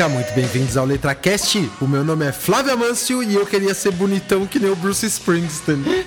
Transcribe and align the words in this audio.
Música, 0.00 0.08
muito 0.08 0.32
bem-vindos 0.32 0.76
ao 0.78 0.86
LetraCast. 0.86 1.70
O 1.80 1.86
meu 1.86 2.02
nome 2.02 2.24
é 2.24 2.32
Flávio 2.32 2.72
Amâncio 2.72 3.22
e 3.22 3.34
eu 3.34 3.44
queria 3.44 3.74
ser 3.74 3.90
bonitão 3.92 4.46
que 4.46 4.58
nem 4.58 4.70
o 4.70 4.76
Bruce 4.76 5.04
Springsteen. 5.04 5.84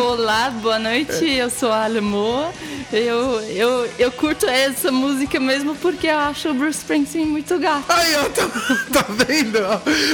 Olá, 0.00 0.48
boa 0.50 0.78
noite. 0.78 1.28
Eu 1.28 1.50
sou 1.50 1.70
a 1.70 1.84
Alemô. 1.84 2.46
Eu, 2.90 3.40
eu, 3.42 3.90
eu 3.98 4.10
curto 4.12 4.46
essa 4.46 4.90
música 4.90 5.38
mesmo 5.38 5.74
porque 5.76 6.06
eu 6.06 6.18
acho 6.18 6.48
o 6.48 6.54
Bruce 6.54 6.78
Springsteen 6.78 7.26
muito 7.26 7.58
gato. 7.58 7.84
Aí, 7.90 8.14
ó, 8.16 8.28
tá, 8.30 8.48
tá 9.04 9.04
vendo? 9.26 9.58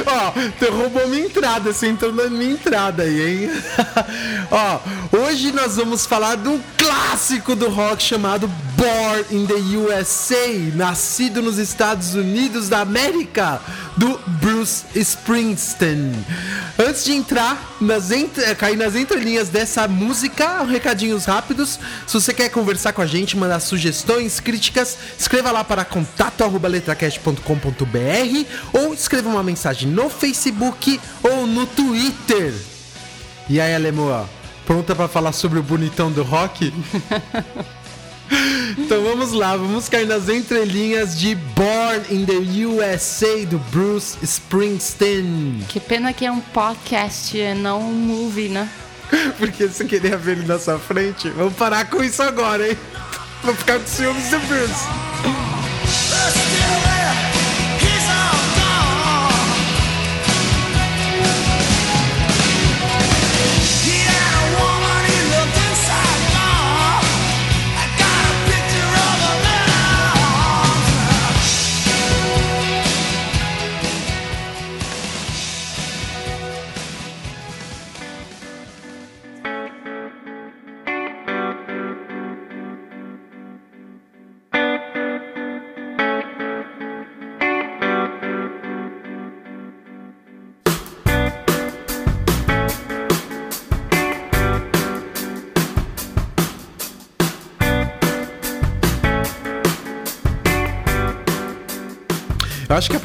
Ó, 0.06 0.32
você 0.58 0.70
roubou 0.70 1.06
minha 1.08 1.26
entrada, 1.26 1.72
você 1.72 1.86
entrou 1.86 2.12
na 2.12 2.28
minha 2.28 2.52
entrada 2.52 3.04
aí, 3.04 3.44
hein? 3.44 3.50
Ó, 4.50 4.80
hoje 5.18 5.52
nós 5.52 5.76
vamos 5.76 6.04
falar 6.04 6.36
de 6.36 6.48
um 6.48 6.60
clássico 6.76 7.54
do 7.54 7.68
rock 7.68 8.02
chamado 8.02 8.50
Born 8.76 9.24
in 9.30 9.46
the 9.46 9.54
USA, 9.78 10.48
nascido 10.74 11.40
nos 11.40 11.56
Estados 11.56 12.14
Unidos 12.14 12.68
da 12.68 12.80
América, 12.80 13.62
do 13.96 14.20
Bruce 14.26 14.84
Springsteen. 14.94 16.12
Antes 16.78 17.04
de 17.04 17.12
entrar 17.12 17.76
nas 17.80 18.10
entre... 18.10 18.54
cair 18.54 18.76
nas 18.76 18.94
entrelinhas 18.94 19.48
dessa 19.48 19.88
música, 19.88 20.62
recadinhos 20.64 21.24
rápidos. 21.24 21.80
Se 22.06 22.12
você 22.14 22.34
quer 22.34 22.50
conversar 22.50 22.92
com 22.92 23.00
a 23.00 23.06
gente, 23.06 23.34
mandar 23.36 23.60
sugestões, 23.60 24.40
críticas, 24.40 24.98
escreva 25.18 25.50
lá 25.50 25.64
para 25.64 25.82
contato@letracast.com.br 25.84 28.46
ou 28.74 28.92
escreva 28.92 29.30
uma 29.30 29.42
mensagem 29.42 29.88
no 29.88 30.10
Facebook 30.10 31.00
ou 31.22 31.46
no 31.46 31.64
Twitter. 31.66 32.52
E 33.48 33.58
aí, 33.58 33.74
Alemoa, 33.74 34.28
pronta 34.66 34.94
para 34.94 35.08
falar 35.08 35.32
sobre 35.32 35.58
o 35.58 35.62
bonitão 35.62 36.12
do 36.12 36.22
rock? 36.22 36.70
Então 38.78 39.02
vamos 39.02 39.32
lá, 39.32 39.56
vamos 39.56 39.88
cair 39.88 40.06
nas 40.06 40.28
entrelinhas 40.28 41.18
de 41.18 41.34
Born 41.34 42.02
in 42.10 42.24
the 42.24 42.66
USA 42.66 43.46
do 43.46 43.58
Bruce 43.70 44.18
Springsteen. 44.22 45.64
Que 45.68 45.80
pena 45.80 46.12
que 46.12 46.26
é 46.26 46.30
um 46.30 46.40
podcast 46.40 47.36
e 47.36 47.54
não 47.54 47.80
um 47.80 47.92
movie, 47.92 48.48
né? 48.48 48.68
Porque 49.38 49.66
você 49.66 49.84
queria 49.84 50.16
ver 50.16 50.38
ele 50.38 50.46
na 50.46 50.58
sua 50.58 50.78
frente? 50.78 51.28
Vamos 51.30 51.54
parar 51.54 51.88
com 51.88 52.02
isso 52.02 52.22
agora, 52.22 52.68
hein? 52.68 52.76
Vou 53.42 53.54
ficar 53.54 53.78
com 53.78 53.86
ciúmes 53.86 54.28
do 54.30 54.38
Bruce. 54.40 55.65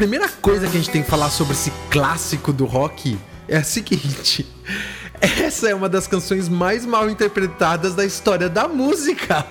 Primeira 0.02 0.28
coisa 0.28 0.66
que 0.66 0.76
a 0.78 0.80
gente 0.80 0.90
tem 0.90 1.04
que 1.04 1.10
falar 1.12 1.30
sobre 1.30 1.54
esse 1.54 1.72
clássico 1.92 2.52
do 2.52 2.66
rock 2.66 3.20
é 3.48 3.58
a 3.58 3.64
seguinte: 3.64 4.48
essa 5.22 5.70
é 5.70 5.76
uma 5.76 5.88
das 5.88 6.08
canções 6.08 6.50
mais 6.50 6.88
mal 6.88 7.08
interpretadas 7.08 7.94
da 7.94 8.04
história 8.04 8.50
da 8.50 8.68
música. 8.68 9.46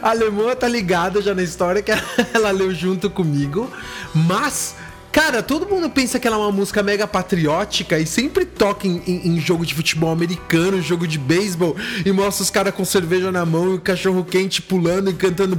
A 0.00 0.08
alemã 0.08 0.56
tá 0.56 0.66
ligada 0.66 1.20
já 1.20 1.34
na 1.34 1.42
história 1.42 1.82
que 1.82 1.92
ela 2.32 2.50
leu 2.50 2.72
junto 2.74 3.10
comigo, 3.10 3.70
mas 4.14 4.74
Cara, 5.12 5.42
todo 5.42 5.66
mundo 5.68 5.90
pensa 5.90 6.18
que 6.18 6.26
ela 6.26 6.36
é 6.36 6.38
uma 6.38 6.50
música 6.50 6.82
mega 6.82 7.06
patriótica 7.06 7.98
e 7.98 8.06
sempre 8.06 8.46
toca 8.46 8.86
em, 8.86 9.02
em- 9.06 9.28
em 9.36 9.38
jogo 9.42 9.66
de 9.66 9.74
futebol 9.74 10.10
americano, 10.10 10.80
jogo 10.80 11.06
de 11.06 11.18
beisebol, 11.18 11.76
e 12.06 12.10
mostra 12.10 12.42
os 12.42 12.48
caras 12.48 12.74
com 12.74 12.82
cerveja 12.82 13.30
na 13.30 13.44
mão 13.44 13.72
e 13.72 13.74
o 13.74 13.78
cachorro 13.78 14.24
quente 14.24 14.62
pulando 14.62 15.10
e 15.10 15.12
cantando 15.12 15.54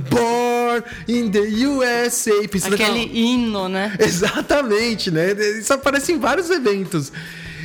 Born 0.73 0.85
in 1.07 1.29
the 1.29 1.39
USA. 1.65 2.47
pensando 2.47 2.75
Aquele 2.75 3.09
hino, 3.13 3.69
né? 3.69 3.95
Exatamente, 3.99 5.11
né? 5.11 5.31
Isso 5.31 5.73
aparece 5.73 6.11
em 6.11 6.19
vários 6.19 6.49
eventos. 6.49 7.11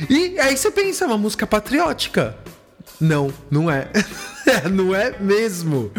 E 0.09 0.39
aí 0.39 0.55
você 0.55 0.71
pensa, 0.71 1.05
é 1.05 1.07
uma 1.07 1.17
música 1.17 1.47
patriótica. 1.47 2.37
Não, 2.99 3.33
não 3.49 3.71
é. 3.71 3.89
não 4.71 4.93
é 4.93 5.15
mesmo. 5.19 5.91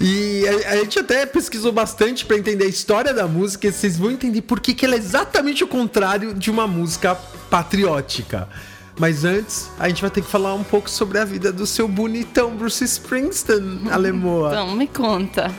E 0.00 0.44
a, 0.46 0.72
a 0.72 0.76
gente 0.76 0.98
até 0.98 1.24
pesquisou 1.24 1.72
bastante 1.72 2.24
pra 2.24 2.36
entender 2.36 2.64
a 2.64 2.68
história 2.68 3.14
da 3.14 3.26
música 3.26 3.66
e 3.66 3.72
vocês 3.72 3.96
vão 3.96 4.10
entender 4.10 4.42
por 4.42 4.60
que, 4.60 4.74
que 4.74 4.84
ela 4.84 4.94
é 4.94 4.98
exatamente 4.98 5.64
o 5.64 5.66
contrário 5.66 6.34
de 6.34 6.50
uma 6.50 6.66
música 6.66 7.14
patriótica. 7.50 8.48
Mas 8.98 9.24
antes, 9.24 9.70
a 9.78 9.88
gente 9.88 10.02
vai 10.02 10.10
ter 10.10 10.22
que 10.22 10.30
falar 10.30 10.54
um 10.54 10.62
pouco 10.62 10.88
sobre 10.88 11.18
a 11.18 11.24
vida 11.24 11.52
do 11.52 11.66
seu 11.66 11.88
bonitão 11.88 12.56
Bruce 12.56 12.84
Springsteen, 12.84 13.88
Alemoa. 13.90 14.50
Então, 14.50 14.74
me 14.74 14.86
conta. 14.86 15.52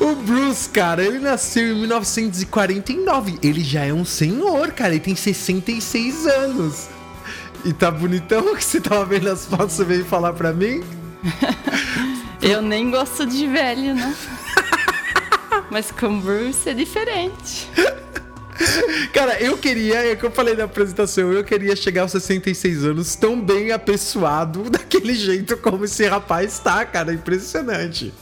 O 0.00 0.16
Bruce, 0.16 0.68
cara, 0.68 1.04
ele 1.04 1.18
nasceu 1.18 1.68
em 1.68 1.80
1949. 1.80 3.38
Ele 3.42 3.62
já 3.62 3.84
é 3.84 3.92
um 3.92 4.04
senhor, 4.04 4.72
cara. 4.72 4.94
Ele 4.94 5.00
tem 5.00 5.14
66 5.14 6.26
anos. 6.26 6.88
E 7.64 7.72
tá 7.72 7.90
bonitão 7.90 8.54
que 8.56 8.64
você 8.64 8.80
tava 8.80 9.04
vendo 9.04 9.30
as 9.30 9.46
fotos, 9.46 9.74
você 9.74 9.84
veio 9.84 10.04
falar 10.04 10.32
pra 10.32 10.52
mim? 10.52 10.82
Eu 12.42 12.60
nem 12.60 12.90
gosto 12.90 13.24
de 13.24 13.46
velho, 13.46 13.94
né? 13.94 14.16
Mas 15.70 15.92
com 15.92 16.18
Bruce 16.20 16.68
é 16.68 16.74
diferente. 16.74 17.70
Cara, 19.12 19.40
eu 19.40 19.56
queria, 19.58 20.12
é 20.12 20.16
que 20.16 20.24
eu 20.24 20.30
falei 20.30 20.54
na 20.54 20.64
apresentação, 20.64 21.32
eu 21.32 21.44
queria 21.44 21.74
chegar 21.76 22.02
aos 22.02 22.12
66 22.12 22.84
anos 22.84 23.14
tão 23.14 23.40
bem 23.40 23.72
apessoado 23.72 24.68
daquele 24.70 25.14
jeito 25.14 25.56
como 25.56 25.84
esse 25.84 26.06
rapaz 26.06 26.58
tá, 26.58 26.84
cara, 26.84 27.12
impressionante. 27.12 28.12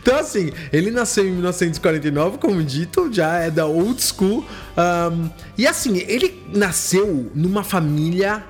Então, 0.00 0.18
assim, 0.18 0.52
ele 0.72 0.90
nasceu 0.90 1.26
em 1.26 1.32
1949, 1.32 2.38
como 2.38 2.62
dito, 2.62 3.12
já 3.12 3.38
é 3.38 3.50
da 3.50 3.66
old 3.66 4.02
school. 4.02 4.44
ahn, 4.76 5.28
e 5.56 5.66
assim, 5.66 5.98
ele 6.06 6.42
nasceu 6.52 7.30
numa 7.34 7.64
família 7.64 8.44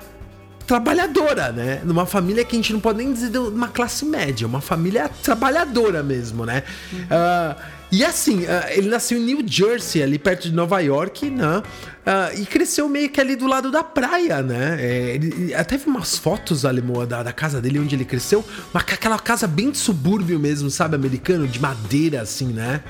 trabalhadora, 0.67 1.51
né? 1.53 1.81
Numa 1.85 2.05
família 2.05 2.43
que 2.43 2.53
a 2.55 2.59
gente 2.59 2.73
não 2.73 2.79
pode 2.81 2.97
nem 2.97 3.13
dizer 3.13 3.29
de 3.29 3.37
uma 3.37 3.69
classe 3.69 4.03
média, 4.05 4.45
uma 4.45 4.59
família 4.59 5.09
trabalhadora 5.23 6.03
mesmo, 6.03 6.45
né? 6.45 6.61
Ah, 7.09 7.55
e 7.89 8.03
assim, 8.03 8.45
ah, 8.45 8.67
ele 8.69 8.89
nasceu 8.89 9.17
em 9.17 9.23
New 9.23 9.41
Jersey, 9.47 10.03
ali 10.03 10.19
perto 10.19 10.49
de 10.49 10.53
Nova 10.53 10.81
York, 10.81 11.29
né? 11.29 11.63
Ah, 12.05 12.31
e 12.35 12.45
cresceu 12.45 12.89
meio 12.89 13.09
que 13.09 13.21
ali 13.21 13.37
do 13.37 13.47
lado 13.47 13.71
da 13.71 13.81
praia, 13.81 14.41
né? 14.41 14.77
É, 14.77 15.15
ele, 15.15 15.53
até 15.53 15.77
vi 15.77 15.85
umas 15.87 16.17
fotos, 16.17 16.65
Alemoa, 16.65 17.07
da, 17.07 17.23
da 17.23 17.31
casa 17.31 17.61
dele, 17.61 17.79
onde 17.79 17.95
ele 17.95 18.05
cresceu. 18.05 18.43
Uma, 18.73 18.81
aquela 18.81 19.17
casa 19.17 19.47
bem 19.47 19.71
de 19.71 19.77
subúrbio 19.77 20.37
mesmo, 20.37 20.69
sabe? 20.69 20.95
Americano, 20.95 21.47
de 21.47 21.61
madeira, 21.61 22.21
assim, 22.21 22.47
né? 22.47 22.83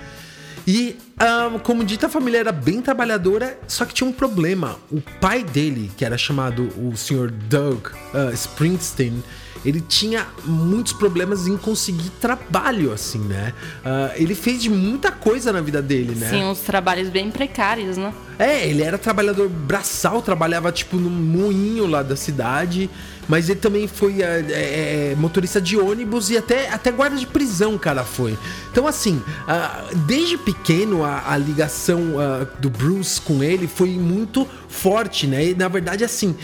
E 0.67 0.97
ah, 1.17 1.57
como 1.63 1.85
dito, 1.85 2.05
a 2.05 2.09
família 2.09 2.39
era 2.39 2.51
bem 2.51 2.81
trabalhadora, 2.81 3.57
só 3.69 3.85
que 3.85 3.93
tinha 3.93 4.09
um 4.09 4.11
problema. 4.11 4.77
O 4.91 4.99
pai 5.21 5.41
dele, 5.41 5.89
que 5.95 6.03
era 6.03 6.17
chamado 6.17 6.69
o 6.77 6.95
Sr. 6.97 7.31
Doug 7.31 7.87
ah, 8.13 8.31
Springsteen, 8.33 9.23
ele 9.65 9.81
tinha 9.81 10.27
muitos 10.43 10.93
problemas 10.93 11.47
em 11.47 11.57
conseguir 11.57 12.09
trabalho, 12.21 12.91
assim, 12.91 13.19
né? 13.19 13.53
Ah, 13.83 14.11
ele 14.15 14.35
fez 14.35 14.61
de 14.61 14.69
muita 14.69 15.09
coisa 15.09 15.53
na 15.53 15.61
vida 15.61 15.81
dele, 15.81 16.13
né? 16.15 16.29
Sim, 16.29 16.43
uns 16.43 16.59
trabalhos 16.59 17.09
bem 17.09 17.31
precários, 17.31 17.95
né? 17.95 18.13
É, 18.37 18.67
ele 18.67 18.83
era 18.83 18.97
trabalhador 18.97 19.49
braçal, 19.49 20.21
trabalhava 20.21 20.71
tipo 20.71 20.97
num 20.97 21.09
moinho 21.09 21.87
lá 21.87 22.03
da 22.03 22.15
cidade, 22.15 22.89
mas 23.27 23.49
ele 23.49 23.59
também 23.59 23.87
foi 23.87 24.21
é, 24.21 25.11
é, 25.11 25.15
motorista 25.17 25.59
de 25.59 25.77
ônibus 25.77 26.29
e 26.29 26.37
até, 26.37 26.69
até 26.69 26.91
guarda 26.91 27.17
de 27.17 27.27
prisão, 27.27 27.77
cara, 27.77 28.03
foi. 28.03 28.37
Então, 28.71 28.87
assim, 28.87 29.21
ah, 29.47 29.85
desde 30.05 30.37
pequeno 30.37 31.03
a, 31.03 31.31
a 31.31 31.37
ligação 31.37 32.19
ah, 32.19 32.47
do 32.59 32.69
Bruce 32.69 33.19
com 33.19 33.43
ele 33.43 33.67
foi 33.67 33.89
muito 33.89 34.47
forte, 34.69 35.27
né? 35.27 35.49
E 35.49 35.55
na 35.55 35.67
verdade, 35.67 36.03
assim, 36.03 36.35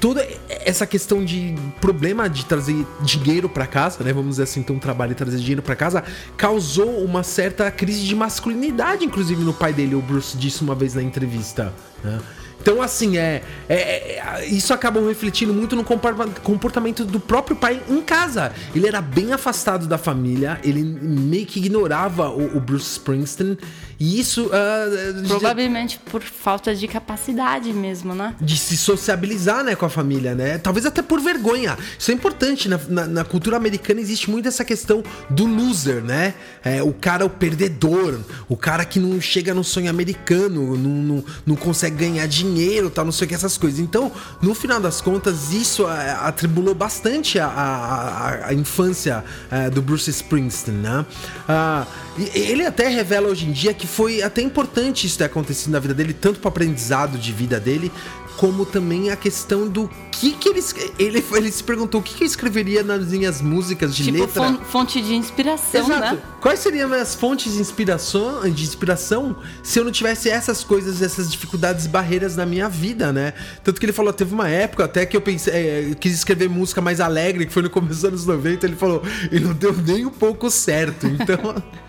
toda 0.00 0.26
essa 0.48 0.86
questão 0.86 1.24
de 1.24 1.54
problema 1.80 2.28
de 2.28 2.44
trazer 2.44 2.86
dinheiro 3.02 3.48
pra 3.48 3.66
casa, 3.66 4.02
né? 4.02 4.12
Vamos 4.12 4.30
dizer 4.30 4.44
assim, 4.44 4.62
ter 4.62 4.72
um 4.72 4.78
trabalho 4.78 5.12
e 5.12 5.14
trazer 5.14 5.38
dinheiro 5.38 5.62
pra 5.62 5.76
casa, 5.76 6.02
causou 6.36 7.04
uma 7.04 7.22
certa 7.22 7.70
crise 7.70 8.04
de 8.04 8.14
masculinidade, 8.14 9.04
inclusive 9.04 9.42
no 9.42 9.52
pai 9.52 9.72
dele. 9.72 9.94
O 9.94 10.02
Bruce 10.02 10.36
disse 10.36 10.62
uma 10.62 10.74
vez 10.74 10.94
na 10.94 11.02
entrevista, 11.02 11.72
né? 12.02 12.20
Então, 12.66 12.82
assim, 12.82 13.16
é, 13.16 13.42
é- 13.68 13.74
é- 14.18 14.44
Isso 14.46 14.74
acaba 14.74 15.00
refletindo 15.00 15.54
muito 15.54 15.76
no 15.76 15.84
comporta- 15.84 16.26
comportamento 16.42 17.04
do 17.04 17.20
próprio 17.20 17.54
pai 17.56 17.80
em 17.88 18.00
casa. 18.02 18.52
Ele 18.74 18.88
era 18.88 19.00
bem 19.00 19.32
afastado 19.32 19.86
da 19.86 19.96
família, 19.96 20.58
ele 20.64 20.82
meio 20.82 21.46
que 21.46 21.60
ignorava 21.60 22.28
o, 22.28 22.56
o 22.56 22.60
Bruce 22.60 22.90
Springsteen. 22.92 23.56
E 23.98 24.20
isso. 24.20 24.50
ah, 24.52 25.22
Provavelmente 25.26 25.98
por 25.98 26.22
falta 26.22 26.74
de 26.74 26.86
capacidade 26.86 27.72
mesmo, 27.72 28.14
né? 28.14 28.34
de 28.40 28.56
se 28.56 28.76
sociabilizar, 28.76 29.64
né, 29.64 29.74
com 29.74 29.86
a 29.86 29.88
família, 29.88 30.34
né? 30.34 30.58
Talvez 30.58 30.84
até 30.84 31.00
por 31.02 31.20
vergonha. 31.20 31.76
Isso 31.98 32.10
é 32.10 32.14
importante. 32.14 32.68
Na, 32.68 32.78
na- 32.88 33.06
na 33.06 33.24
cultura 33.24 33.56
americana 33.56 34.00
existe 34.00 34.30
muito 34.30 34.46
essa 34.48 34.64
questão 34.64 35.02
do 35.30 35.46
loser, 35.46 36.02
né? 36.02 36.34
É, 36.64 36.82
o 36.82 36.92
cara, 36.92 37.24
o 37.24 37.30
perdedor, 37.30 38.20
o 38.48 38.56
cara 38.56 38.84
que 38.84 38.98
não 39.00 39.20
chega 39.20 39.54
no 39.54 39.64
sonho 39.64 39.88
americano, 39.88 40.76
não, 40.76 40.90
não, 40.90 41.24
não 41.46 41.56
consegue 41.56 41.96
ganhar 41.96 42.26
dinheiro, 42.26 42.90
tal, 42.90 43.04
não 43.04 43.12
sei 43.12 43.24
o 43.24 43.28
que, 43.28 43.34
essas 43.34 43.56
coisas. 43.56 43.80
Então, 43.80 44.12
no 44.42 44.54
final 44.54 44.80
das 44.80 45.00
contas, 45.00 45.52
isso 45.52 45.88
é, 45.88 46.10
atribulou 46.20 46.74
bastante 46.74 47.38
a, 47.38 47.46
a- 47.46 48.28
a- 48.28 48.46
a 48.48 48.54
infância 48.54 49.24
é, 49.50 49.70
do 49.70 49.80
Bruce 49.80 50.10
Springsteen, 50.10 50.76
né? 50.78 51.06
Ah, 51.48 51.86
e- 52.18 52.38
ele 52.38 52.64
até 52.64 52.88
revela 52.88 53.28
hoje 53.28 53.46
em 53.46 53.52
dia 53.52 53.72
que 53.74 53.86
foi 53.86 54.22
até 54.22 54.40
importante 54.42 55.06
isso 55.06 55.18
ter 55.18 55.24
acontecido 55.24 55.72
na 55.72 55.78
vida 55.78 55.94
dele, 55.94 56.12
tanto 56.12 56.40
para 56.40 56.48
aprendizado 56.48 57.18
de 57.18 57.32
vida 57.32 57.58
dele, 57.60 57.90
como 58.36 58.66
também 58.66 59.08
a 59.10 59.16
questão 59.16 59.66
do 59.66 59.88
que 60.12 60.32
que 60.32 60.46
ele, 60.50 60.62
ele 60.98 61.24
ele 61.32 61.50
se 61.50 61.64
perguntou 61.64 62.00
o 62.00 62.04
que 62.04 62.14
que 62.14 62.22
eu 62.22 62.26
escreveria 62.26 62.82
nas 62.82 63.06
minhas 63.06 63.40
músicas 63.40 63.96
de 63.96 64.04
tipo, 64.04 64.18
letra. 64.18 64.42
fon- 64.42 64.58
fonte 64.64 65.00
de 65.00 65.14
inspiração, 65.14 65.80
Exato. 65.86 66.16
né? 66.16 66.22
Quais 66.40 66.60
seriam 66.60 66.92
as 66.92 67.14
fontes 67.14 67.54
de 67.54 67.60
inspiração, 67.60 68.42
de 68.50 68.62
inspiração 68.62 69.36
se 69.62 69.78
eu 69.78 69.84
não 69.84 69.90
tivesse 69.90 70.28
essas 70.28 70.62
coisas, 70.62 71.00
essas 71.00 71.30
dificuldades, 71.32 71.86
barreiras 71.86 72.36
na 72.36 72.44
minha 72.44 72.68
vida, 72.68 73.10
né? 73.10 73.32
Tanto 73.64 73.80
que 73.80 73.86
ele 73.86 73.92
falou, 73.94 74.12
teve 74.12 74.34
uma 74.34 74.48
época 74.50 74.84
até 74.84 75.06
que 75.06 75.16
eu 75.16 75.20
pensei, 75.22 75.54
é, 75.54 75.94
quis 75.98 76.12
escrever 76.12 76.48
música 76.50 76.82
mais 76.82 77.00
alegre, 77.00 77.46
que 77.46 77.52
foi 77.54 77.62
no 77.62 77.70
começo 77.70 77.94
dos 77.94 78.04
anos 78.04 78.26
90, 78.26 78.66
ele 78.66 78.76
falou, 78.76 79.02
e 79.32 79.40
não 79.40 79.54
deu 79.54 79.72
nem 79.74 80.04
um 80.04 80.10
pouco 80.10 80.50
certo. 80.50 81.06
Então, 81.06 81.62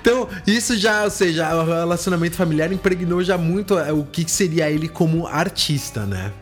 então 0.00 0.28
isso 0.46 0.76
já, 0.76 1.04
ou 1.04 1.10
seja, 1.10 1.54
o 1.54 1.64
relacionamento 1.64 2.36
familiar 2.36 2.72
impregnou 2.72 3.22
já 3.22 3.36
muito 3.38 3.78
é, 3.78 3.92
o 3.92 4.04
que 4.04 4.30
seria 4.30 4.70
ele 4.70 4.88
como 4.88 5.26
artista, 5.26 6.04
né? 6.04 6.32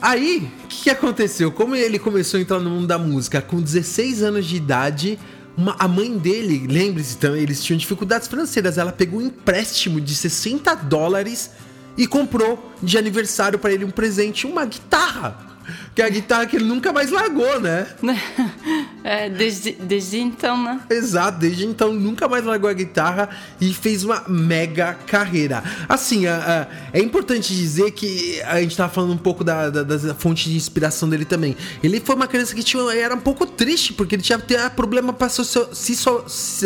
Aí, 0.00 0.50
o 0.64 0.68
que, 0.68 0.82
que 0.84 0.90
aconteceu? 0.90 1.50
Como 1.50 1.74
ele 1.74 1.98
começou 1.98 2.38
a 2.38 2.40
entrar 2.42 2.58
no 2.60 2.68
mundo 2.68 2.86
da 2.86 2.98
música 2.98 3.40
com 3.40 3.60
16 3.60 4.22
anos 4.22 4.44
de 4.44 4.56
idade, 4.56 5.18
uma- 5.56 5.76
a 5.78 5.88
mãe 5.88 6.18
dele, 6.18 6.66
lembre-se 6.68 7.16
também, 7.16 7.42
eles 7.42 7.62
tinham 7.64 7.78
dificuldades 7.78 8.28
financeiras. 8.28 8.76
Ela 8.76 8.92
pegou 8.92 9.20
um 9.20 9.26
empréstimo 9.26 10.00
de 10.00 10.14
60 10.14 10.74
dólares 10.74 11.52
e 11.96 12.06
comprou 12.06 12.72
de 12.82 12.98
aniversário 12.98 13.58
pra 13.58 13.72
ele 13.72 13.84
um 13.84 13.90
presente, 13.90 14.46
uma 14.46 14.66
guitarra. 14.66 15.38
Que 15.94 16.02
é 16.02 16.06
a 16.06 16.08
guitarra 16.08 16.46
que 16.46 16.56
ele 16.56 16.64
nunca 16.64 16.92
mais 16.92 17.10
largou, 17.10 17.60
né? 17.60 17.86
É, 19.06 19.28
desde, 19.28 19.72
desde 19.72 20.18
então, 20.18 20.56
né? 20.64 20.80
Exato, 20.88 21.38
desde 21.38 21.66
então 21.66 21.92
nunca 21.92 22.26
mais 22.26 22.42
largou 22.42 22.70
a 22.70 22.72
guitarra 22.72 23.28
e 23.60 23.74
fez 23.74 24.02
uma 24.02 24.24
mega 24.26 24.94
carreira. 25.06 25.62
Assim, 25.86 26.26
a- 26.26 26.66
a- 26.72 26.88
é 26.90 27.02
importante 27.02 27.54
dizer 27.54 27.90
que 27.90 28.40
a 28.40 28.58
gente 28.62 28.74
tava 28.74 28.90
falando 28.90 29.12
um 29.12 29.18
pouco 29.18 29.44
da, 29.44 29.68
da, 29.68 29.82
da 29.82 30.14
fonte 30.14 30.48
de 30.48 30.56
inspiração 30.56 31.06
dele 31.06 31.26
também. 31.26 31.54
Ele 31.82 32.00
foi 32.00 32.16
uma 32.16 32.26
criança 32.26 32.54
que 32.54 32.62
tinha, 32.62 32.82
era 32.94 33.14
um 33.14 33.20
pouco 33.20 33.44
triste, 33.44 33.92
porque 33.92 34.14
ele 34.14 34.22
tinha 34.22 34.38
ter 34.38 34.70
problema 34.70 35.12
pra 35.12 35.28
socio- 35.28 35.68
se 35.74 35.94
so, 35.94 36.24
so- 36.26 36.64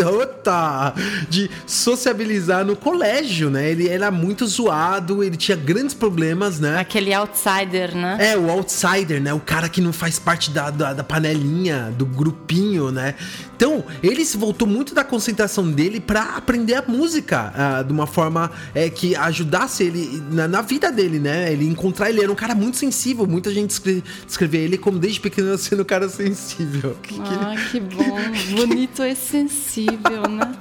de 1.29 1.51
sociabilizar 1.67 2.65
no 2.65 2.77
colégio, 2.77 3.51
né? 3.51 3.69
Ele 3.69 3.89
era 3.89 4.11
muito 4.13 4.47
zoado, 4.47 5.25
ele 5.25 5.37
tinha 5.37 5.57
grandes 5.57 5.93
problemas, 5.95 6.61
né? 6.61 6.79
Aquele 6.79 7.13
outsider, 7.13 7.97
né? 7.97 8.17
É, 8.21 8.37
o 8.39 8.49
outsider, 8.49 9.18
né? 9.21 9.33
O 9.35 9.41
cara 9.41 9.69
que 9.69 9.81
não 9.81 9.93
faz 9.93 10.19
parte 10.19 10.51
da, 10.51 10.71
da, 10.71 10.93
da 10.95 11.05
panelinha, 11.05 11.93
do 11.97 12.05
grupinho, 12.07 12.91
né? 12.91 13.15
Então, 13.57 13.85
ele 14.03 14.25
se 14.25 14.37
voltou 14.37 14.67
muito 14.69 14.95
da 14.95 15.03
concentração 15.03 15.71
dele 15.71 15.99
pra 16.01 16.37
aprender 16.37 16.75
a 16.75 16.85
música 16.87 17.53
ah, 17.55 17.83
de 17.83 17.93
uma 17.93 18.07
forma 18.07 18.51
é, 18.75 18.89
que 18.89 19.17
ajudasse 19.17 19.83
ele 19.83 20.23
na, 20.31 20.47
na 20.47 20.63
vida 20.63 20.93
dele, 20.93 21.19
né? 21.19 21.53
Ele 21.53 21.67
encontrar, 21.67 22.09
ele 22.11 22.23
era 22.23 22.31
um 22.31 22.37
cara 22.37 22.55
muito 22.55 22.77
sensível. 22.77 23.27
Muita 23.27 23.53
gente 23.53 23.69
descre- 23.71 24.05
descrevia 24.27 24.61
ele 24.61 24.79
como 24.79 24.99
desde 24.99 25.21
pequeno 25.21 25.57
sendo 25.59 25.83
um 25.83 25.85
cara 25.85 26.09
sensível. 26.09 26.97
Que- 27.03 27.15
que- 27.15 27.21
Ah, 27.21 27.55
que 27.71 27.81
bom. 27.81 28.17
Bonito 28.57 29.03
e 29.03 29.15
sensível, 29.17 30.23
né? 30.29 30.53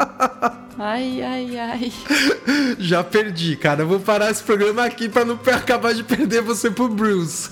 Ai, 0.80 1.22
ai, 1.24 1.58
ai. 1.58 1.94
Já 2.80 3.04
perdi, 3.04 3.56
cara. 3.56 3.82
Eu 3.84 3.88
vou 3.88 4.00
parar 4.00 4.30
esse 4.32 4.44
programa 4.44 4.84
aqui 4.86 5.10
pra 5.10 5.26
não 5.26 5.40
acabar 5.54 5.94
de 5.94 6.04
perder 6.04 6.42
você 6.42 6.70
pro 6.70 6.88
Bruce. 6.88 7.50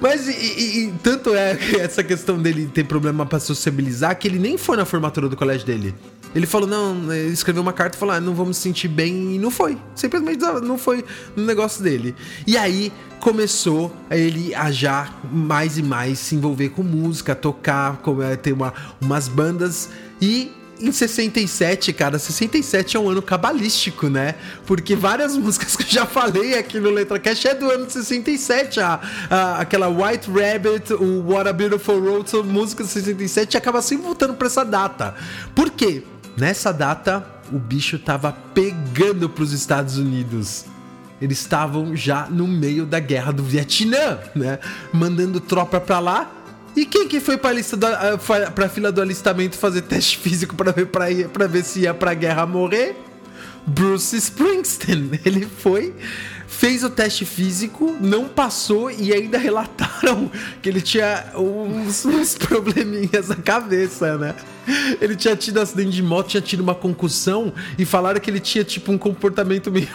Mas 0.00 0.28
e, 0.28 0.32
e- 0.32 0.94
tanto 1.02 1.34
é 1.34 1.56
essa 1.78 2.02
questão 2.02 2.38
dele 2.38 2.70
ter 2.72 2.84
problema 2.84 3.24
pra 3.26 3.38
sociabilizar 3.38 4.18
que 4.18 4.26
ele 4.28 4.38
nem 4.38 4.58
foi 4.58 4.76
na 4.76 4.84
formatura 4.84 5.28
do 5.28 5.36
colégio 5.36 5.66
dele. 5.66 5.94
Ele 6.34 6.46
falou, 6.46 6.68
não, 6.68 7.12
ele 7.12 7.32
escreveu 7.32 7.60
uma 7.60 7.72
carta 7.72 7.96
e 7.96 7.98
falou, 7.98 8.14
ah, 8.14 8.20
não 8.20 8.34
me 8.46 8.54
sentir 8.54 8.86
bem, 8.86 9.34
e 9.34 9.38
não 9.38 9.50
foi. 9.50 9.76
Simplesmente 9.96 10.40
não 10.62 10.78
foi 10.78 11.04
no 11.34 11.44
negócio 11.44 11.82
dele. 11.82 12.14
E 12.46 12.56
aí 12.56 12.92
começou 13.18 13.94
ele 14.10 14.54
a 14.54 14.70
já 14.70 15.12
mais 15.30 15.76
e 15.76 15.82
mais 15.82 16.18
se 16.20 16.36
envolver 16.36 16.68
com 16.70 16.82
música, 16.82 17.34
tocar, 17.34 18.00
eh, 18.22 18.36
ter 18.36 18.52
uma, 18.52 18.72
umas 19.00 19.26
bandas 19.26 19.90
e 20.22 20.52
em 20.80 20.92
67, 20.92 21.92
cara, 21.92 22.18
67 22.18 22.96
é 22.96 23.00
um 23.00 23.08
ano 23.08 23.22
cabalístico, 23.22 24.08
né? 24.08 24.34
Porque 24.66 24.96
várias 24.96 25.36
músicas 25.38 25.76
que 25.76 25.82
eu 25.84 25.88
já 25.88 26.06
falei 26.06 26.58
aqui 26.58 26.78
no 26.80 26.90
Letra 26.90 27.18
Cash 27.18 27.44
é 27.44 27.54
do 27.54 27.70
ano 27.70 27.86
de 27.86 27.92
67. 27.92 28.80
A, 28.80 29.00
a- 29.30 29.56
aquela 29.60 29.88
White 29.88 30.30
Rabbit, 30.30 30.92
o 30.94 31.30
What 31.30 31.48
a 31.48 31.52
Beautiful 31.52 32.00
Road, 32.00 32.30
são 32.30 32.42
músicas 32.42 32.86
de 32.88 32.92
67 32.94 33.54
e 33.54 33.56
acaba 33.58 33.82
sempre 33.82 34.06
voltando 34.06 34.34
pra 34.34 34.46
essa 34.46 34.64
data. 34.64 35.14
Por 35.54 35.70
quê? 35.70 36.02
Nessa 36.36 36.72
data, 36.72 37.24
o 37.52 37.58
bicho 37.58 37.98
tava 37.98 38.32
pegando 38.54 39.28
pros 39.28 39.52
Estados 39.52 39.98
Unidos. 39.98 40.64
Eles 41.20 41.38
estavam 41.40 41.94
já 41.94 42.26
no 42.30 42.46
meio 42.48 42.86
da 42.86 42.98
guerra 42.98 43.30
do 43.30 43.42
Vietnã, 43.42 44.18
né? 44.34 44.58
Mandando 44.90 45.38
tropa 45.38 45.78
pra 45.78 45.98
lá. 45.98 46.30
E 46.76 46.86
quem 46.86 47.08
que 47.08 47.20
foi 47.20 47.36
pra, 47.36 47.52
lista 47.52 47.76
do, 47.76 47.86
pra 48.54 48.68
fila 48.68 48.92
do 48.92 49.00
alistamento 49.00 49.56
fazer 49.56 49.82
teste 49.82 50.18
físico 50.18 50.54
pra 50.54 50.72
ver, 50.72 50.86
pra, 50.86 51.06
pra 51.32 51.46
ver 51.46 51.64
se 51.64 51.80
ia 51.80 51.92
pra 51.92 52.14
guerra 52.14 52.46
morrer? 52.46 52.96
Bruce 53.66 54.16
Springsteen. 54.16 55.10
Ele 55.24 55.46
foi, 55.46 55.94
fez 56.46 56.82
o 56.84 56.90
teste 56.90 57.24
físico, 57.24 57.96
não 58.00 58.28
passou 58.28 58.90
e 58.90 59.12
ainda 59.12 59.38
relataram 59.38 60.30
que 60.62 60.68
ele 60.68 60.80
tinha 60.80 61.32
uns, 61.36 62.04
uns 62.06 62.34
probleminhas 62.34 63.28
na 63.28 63.36
cabeça, 63.36 64.16
né? 64.16 64.34
Ele 65.00 65.16
tinha 65.16 65.34
tido 65.36 65.58
acidente 65.58 65.90
de 65.90 66.02
moto, 66.02 66.28
tinha 66.28 66.40
tido 66.40 66.60
uma 66.60 66.74
concussão 66.74 67.52
e 67.78 67.84
falaram 67.84 68.20
que 68.20 68.30
ele 68.30 68.40
tinha 68.40 68.64
tipo 68.64 68.92
um 68.92 68.98
comportamento 68.98 69.70
meio. 69.70 69.88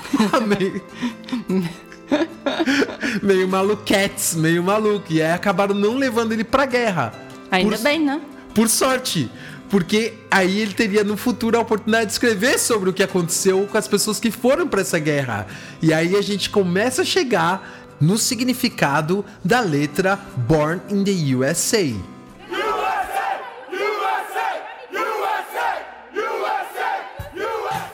Meio 3.21 3.47
maluquetes, 3.47 4.35
meio 4.35 4.63
maluco. 4.63 5.11
E 5.11 5.21
aí 5.21 5.31
acabaram 5.31 5.75
não 5.75 5.95
levando 5.95 6.31
ele 6.31 6.43
pra 6.43 6.65
guerra. 6.65 7.13
Ainda 7.51 7.75
Por- 7.77 7.83
bem, 7.83 7.99
né? 7.99 8.21
Por 8.53 8.69
sorte. 8.69 9.29
Porque 9.69 10.13
aí 10.29 10.59
ele 10.59 10.73
teria 10.73 11.03
no 11.03 11.17
futuro 11.17 11.57
a 11.57 11.61
oportunidade 11.61 12.05
de 12.07 12.11
escrever 12.13 12.59
sobre 12.59 12.89
o 12.89 12.93
que 12.93 13.03
aconteceu 13.03 13.67
com 13.69 13.77
as 13.77 13.87
pessoas 13.87 14.19
que 14.19 14.29
foram 14.29 14.67
pra 14.67 14.81
essa 14.81 14.99
guerra. 14.99 15.47
E 15.81 15.93
aí 15.93 16.15
a 16.15 16.21
gente 16.21 16.49
começa 16.49 17.01
a 17.01 17.05
chegar 17.05 17.85
no 17.99 18.17
significado 18.17 19.25
da 19.43 19.59
letra 19.61 20.19
Born 20.47 20.81
in 20.89 21.03
the 21.03 21.35
USA. 21.35 21.93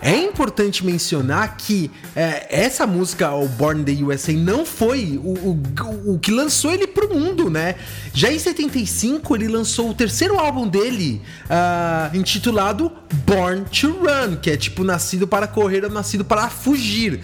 É 0.01 0.15
importante 0.17 0.83
mencionar 0.83 1.57
que 1.57 1.91
é, 2.15 2.47
essa 2.49 2.87
música, 2.87 3.31
o 3.31 3.47
Born 3.47 3.81
in 3.81 3.83
the 3.83 4.03
USA, 4.03 4.33
não 4.33 4.65
foi 4.65 5.19
o, 5.23 5.51
o, 5.51 6.13
o 6.13 6.19
que 6.19 6.31
lançou 6.31 6.73
ele 6.73 6.87
pro 6.87 7.13
mundo, 7.13 7.49
né? 7.51 7.75
Já 8.11 8.33
em 8.33 8.39
75, 8.39 9.35
ele 9.35 9.47
lançou 9.47 9.91
o 9.91 9.93
terceiro 9.93 10.39
álbum 10.39 10.67
dele, 10.67 11.21
ah, 11.47 12.09
intitulado 12.15 12.91
Born 13.27 13.65
to 13.65 13.91
Run, 13.91 14.37
que 14.37 14.49
é 14.49 14.57
tipo 14.57 14.83
nascido 14.83 15.27
para 15.27 15.47
correr 15.47 15.83
ou 15.83 15.91
nascido 15.91 16.25
para 16.25 16.49
fugir. 16.49 17.21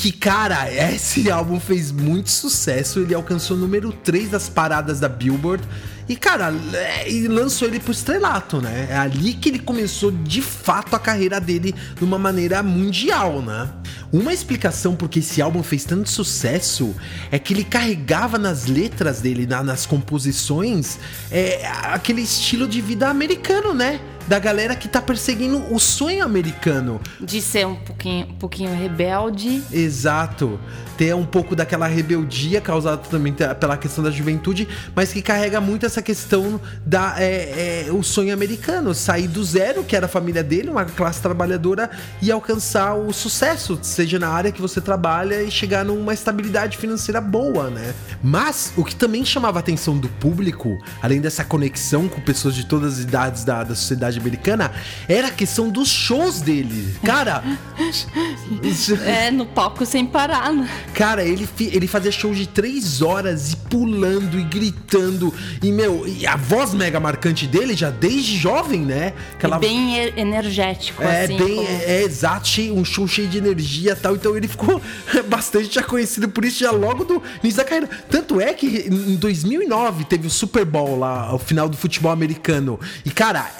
Que, 0.00 0.12
cara, 0.12 0.72
esse 0.72 1.30
álbum 1.30 1.60
fez 1.60 1.92
muito 1.92 2.30
sucesso. 2.30 3.00
Ele 3.00 3.14
alcançou 3.14 3.54
o 3.54 3.60
número 3.60 3.92
3 3.92 4.30
das 4.30 4.48
paradas 4.48 4.98
da 4.98 5.10
Billboard. 5.10 5.62
E, 6.08 6.16
cara, 6.16 6.52
é, 6.72 7.10
e 7.10 7.28
lançou 7.28 7.68
ele 7.68 7.78
pro 7.78 7.92
estrelato, 7.92 8.62
né? 8.62 8.88
É 8.90 8.96
ali 8.96 9.34
que 9.34 9.50
ele 9.50 9.58
começou 9.58 10.10
de 10.10 10.40
fato 10.40 10.96
a 10.96 10.98
carreira 10.98 11.38
dele 11.38 11.74
de 11.96 12.02
uma 12.02 12.18
maneira 12.18 12.62
mundial, 12.62 13.42
né? 13.42 13.68
Uma 14.10 14.32
explicação 14.32 14.96
porque 14.96 15.18
esse 15.18 15.42
álbum 15.42 15.62
fez 15.62 15.84
tanto 15.84 16.08
sucesso 16.08 16.96
é 17.30 17.38
que 17.38 17.52
ele 17.52 17.62
carregava 17.62 18.38
nas 18.38 18.66
letras 18.66 19.20
dele, 19.20 19.46
na- 19.46 19.62
nas 19.62 19.84
composições, 19.86 20.98
é, 21.30 21.64
aquele 21.92 22.22
estilo 22.22 22.66
de 22.66 22.80
vida 22.80 23.08
americano, 23.08 23.74
né? 23.74 24.00
Da 24.30 24.38
galera 24.38 24.76
que 24.76 24.86
tá 24.86 25.02
perseguindo 25.02 25.74
o 25.74 25.80
sonho 25.80 26.24
americano. 26.24 27.00
De 27.20 27.42
ser 27.42 27.66
um 27.66 27.74
pouquinho, 27.74 28.26
um 28.26 28.36
pouquinho 28.36 28.72
rebelde. 28.72 29.60
Exato. 29.72 30.60
Ter 30.96 31.12
um 31.16 31.26
pouco 31.26 31.56
daquela 31.56 31.88
rebeldia 31.88 32.60
causada 32.60 32.98
também 32.98 33.34
pela 33.58 33.76
questão 33.76 34.04
da 34.04 34.10
juventude, 34.10 34.68
mas 34.94 35.12
que 35.12 35.20
carrega 35.20 35.60
muito 35.60 35.84
essa 35.84 36.00
questão 36.00 36.60
da 36.86 37.16
é, 37.18 37.86
é, 37.88 37.92
o 37.92 38.04
sonho 38.04 38.32
americano, 38.32 38.94
sair 38.94 39.26
do 39.26 39.42
zero, 39.42 39.82
que 39.82 39.96
era 39.96 40.06
a 40.06 40.08
família 40.08 40.44
dele, 40.44 40.70
uma 40.70 40.84
classe 40.84 41.20
trabalhadora, 41.20 41.90
e 42.22 42.30
alcançar 42.30 42.94
o 42.94 43.12
sucesso, 43.12 43.80
seja 43.82 44.18
na 44.18 44.28
área 44.28 44.52
que 44.52 44.60
você 44.60 44.80
trabalha 44.80 45.42
e 45.42 45.50
chegar 45.50 45.84
numa 45.84 46.14
estabilidade 46.14 46.76
financeira 46.76 47.20
boa, 47.20 47.68
né? 47.68 47.94
Mas 48.22 48.72
o 48.76 48.84
que 48.84 48.94
também 48.94 49.24
chamava 49.24 49.58
a 49.58 49.60
atenção 49.60 49.98
do 49.98 50.08
público, 50.08 50.78
além 51.02 51.20
dessa 51.20 51.42
conexão 51.42 52.08
com 52.08 52.20
pessoas 52.20 52.54
de 52.54 52.66
todas 52.66 52.98
as 52.98 53.00
idades 53.00 53.42
da, 53.42 53.64
da 53.64 53.74
sociedade 53.74 54.19
americana, 54.20 54.70
era 55.08 55.28
a 55.28 55.30
questão 55.30 55.68
dos 55.70 55.88
shows 55.88 56.40
dele. 56.40 56.94
Cara, 57.04 57.42
É, 59.06 59.30
no 59.30 59.46
palco 59.46 59.84
sem 59.86 60.06
parar, 60.06 60.52
né? 60.52 60.68
Cara, 60.94 61.24
ele, 61.24 61.48
ele 61.58 61.86
fazia 61.86 62.10
show 62.12 62.32
de 62.34 62.46
três 62.46 63.02
horas 63.02 63.52
e 63.52 63.56
pulando 63.56 64.38
e 64.38 64.42
gritando. 64.44 65.32
E, 65.62 65.72
meu, 65.72 66.06
e 66.06 66.26
a 66.26 66.36
voz 66.36 66.74
mega 66.74 66.98
marcante 67.00 67.46
dele, 67.46 67.74
já 67.74 67.90
desde 67.90 68.36
jovem, 68.36 68.80
né? 68.80 69.12
E 69.42 69.58
bem 69.58 69.96
energético, 70.16 71.02
É, 71.02 71.24
assim. 71.24 71.36
bem, 71.36 71.56
como- 71.56 71.68
é, 71.68 72.02
exato, 72.02 72.48
cheio, 72.48 72.74
um 72.76 72.84
show 72.84 73.06
cheio 73.08 73.28
de 73.28 73.38
energia 73.38 73.92
e 73.92 73.96
tal. 73.96 74.14
Então 74.14 74.36
ele 74.36 74.48
ficou 74.48 74.80
bastante 75.28 75.74
já 75.74 75.82
conhecido 75.82 76.28
por 76.28 76.44
isso 76.44 76.60
já 76.60 76.70
logo 76.70 77.04
do 77.04 77.22
início 77.42 77.58
da 77.58 77.64
carreira. 77.64 77.88
Tanto 78.08 78.40
é 78.40 78.52
que 78.52 78.66
em 78.90 79.16
2009 79.16 80.04
teve 80.04 80.26
o 80.26 80.30
Super 80.30 80.64
Bowl 80.64 80.98
lá, 80.98 81.34
o 81.34 81.38
final 81.38 81.68
do 81.68 81.76
futebol 81.76 82.12
americano. 82.12 82.78
E 83.04 83.10
cara, 83.10 83.50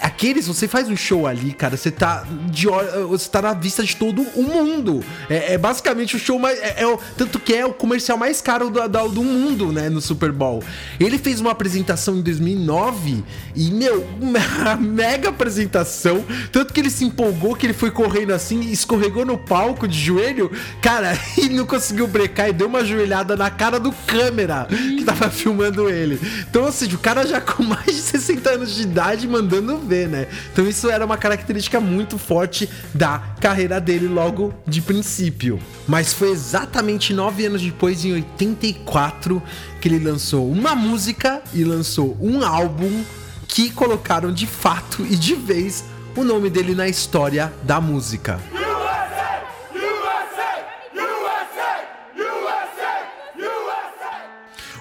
você 0.47 0.67
faz 0.69 0.89
um 0.89 0.97
show 0.97 1.27
ali, 1.27 1.53
cara, 1.53 1.77
você 1.77 1.91
tá 1.91 2.25
de 2.51 2.67
você 3.09 3.29
tá 3.31 3.43
na 3.43 3.53
vista 3.55 3.83
de 3.85 3.97
todo 3.97 4.23
o 4.35 4.43
mundo. 4.43 5.03
É, 5.29 5.55
é 5.55 5.59
basicamente 5.59 6.17
o 6.17 6.19
show 6.19 6.39
mais. 6.39 6.59
É, 6.61 6.83
é 6.83 6.87
o- 6.87 6.99
tanto 7.17 7.39
que 7.39 7.55
é 7.55 7.65
o 7.67 7.73
comercial 7.73 8.17
mais 8.19 8.41
caro 8.41 8.71
do, 8.71 8.87
do, 8.89 9.09
do 9.09 9.23
mundo, 9.23 9.73
né? 9.73 9.89
No 9.89 10.01
Super 10.01 10.33
Bowl. 10.33 10.63
Ele 10.99 11.19
fez 11.19 11.41
uma 11.41 11.51
apresentação 11.51 12.17
em 12.17 12.23
2009 12.23 13.25
e, 13.55 13.71
meu, 13.71 14.07
uma 14.21 14.77
mega 14.81 15.29
apresentação. 15.29 16.25
Tanto 16.53 16.73
que 16.73 16.81
ele 16.81 16.91
se 16.91 17.05
empolgou 17.05 17.55
que 17.55 17.67
ele 17.67 17.73
foi 17.73 17.91
correndo 17.91 18.33
assim, 18.33 18.61
escorregou 18.71 19.25
no 19.25 19.37
palco 19.39 19.87
de 19.89 19.99
joelho, 19.99 20.51
cara, 20.81 21.17
e 21.37 21.49
não 21.49 21.67
conseguiu 21.67 22.07
brecar 22.07 22.49
e 22.49 22.53
deu 22.53 22.67
uma 22.67 22.85
joelhada 22.85 23.37
na 23.37 23.51
cara 23.51 23.79
do 23.81 23.93
câmera 23.93 24.67
que 24.71 25.05
tava 25.05 25.31
filmando 25.31 25.89
ele. 25.89 26.21
Então, 26.49 26.65
ou 26.65 26.73
seja, 26.73 26.95
o 26.95 26.99
cara 26.99 27.27
já 27.27 27.41
com 27.41 27.63
mais 27.63 27.87
de 27.87 27.93
60 28.03 28.51
anos 28.51 28.75
de 28.75 28.83
idade 28.83 29.27
mandando 29.29 29.79
ver, 29.79 30.09
né? 30.09 30.27
Então, 30.53 30.69
isso 30.69 30.91
era 30.91 31.05
uma 31.05 31.17
característica 31.17 31.81
muito 31.81 32.19
forte 32.19 32.69
da 32.95 33.19
carreira 33.41 33.81
dele 33.81 34.09
logo 34.09 34.55
de 34.67 34.81
princípio. 34.81 35.59
Mas 35.87 36.13
foi 36.13 36.31
exatamente 36.31 37.13
nove 37.13 37.47
anos 37.47 37.63
depois, 37.63 38.05
em 38.05 38.13
84, 38.13 39.43
que 39.81 39.89
ele 39.89 39.99
lançou 39.99 40.51
uma 40.51 40.75
música 40.75 41.43
e 41.53 41.65
lançou 41.65 42.17
um 42.21 42.45
álbum 42.45 43.03
que 43.49 43.71
colocaram 43.71 44.33
de 44.33 44.47
fato 44.47 45.05
e 45.09 45.17
de 45.17 45.35
vez 45.35 45.85
o 46.17 46.25
nome 46.25 46.51
dele 46.51 46.75
na 46.75 46.89
história 46.89 47.53
da 47.63 47.81
música. 47.81 48.41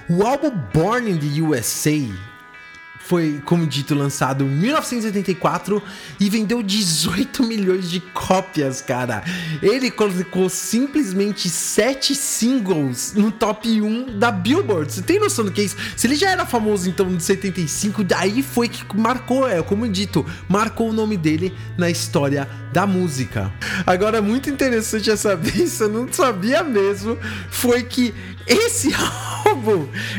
O 0.09 0.25
álbum 0.25 0.51
Born 0.73 1.07
in 1.07 1.19
the 1.19 1.39
USA 1.39 2.28
foi, 3.09 3.41
como 3.43 3.65
dito, 3.65 3.95
lançado 3.95 4.43
em 4.43 4.47
1984 4.47 5.81
e 6.19 6.29
vendeu 6.29 6.61
18 6.61 7.41
milhões 7.41 7.89
de 7.89 7.99
cópias, 7.99 8.81
cara. 8.81 9.23
Ele 9.63 9.89
colocou 9.89 10.47
simplesmente 10.47 11.49
7 11.49 12.13
singles 12.13 13.13
no 13.15 13.31
top 13.31 13.81
1 13.81 14.19
da 14.19 14.29
Billboard. 14.29 14.93
Você 14.93 15.01
tem 15.01 15.19
noção 15.19 15.43
do 15.43 15.51
que 15.51 15.61
é 15.61 15.63
isso? 15.63 15.75
Se 15.97 16.05
ele 16.05 16.15
já 16.15 16.29
era 16.29 16.45
famoso 16.45 16.87
então 16.87 17.09
em 17.09 17.19
75, 17.19 18.03
daí 18.03 18.43
foi 18.43 18.69
que 18.69 18.85
marcou, 18.95 19.49
é, 19.49 19.59
como 19.63 19.89
dito, 19.89 20.23
marcou 20.47 20.91
o 20.91 20.93
nome 20.93 21.17
dele 21.17 21.51
na 21.79 21.89
história 21.89 22.47
da 22.71 22.85
música. 22.85 23.51
Agora, 23.87 24.21
muito 24.21 24.51
interessante 24.51 25.09
essa 25.09 25.35
vez, 25.35 25.79
eu 25.79 25.89
não 25.89 26.07
sabia 26.13 26.63
mesmo, 26.63 27.17
foi 27.49 27.81
que 27.81 28.13
esse 28.45 28.93
álbum, 28.93 29.38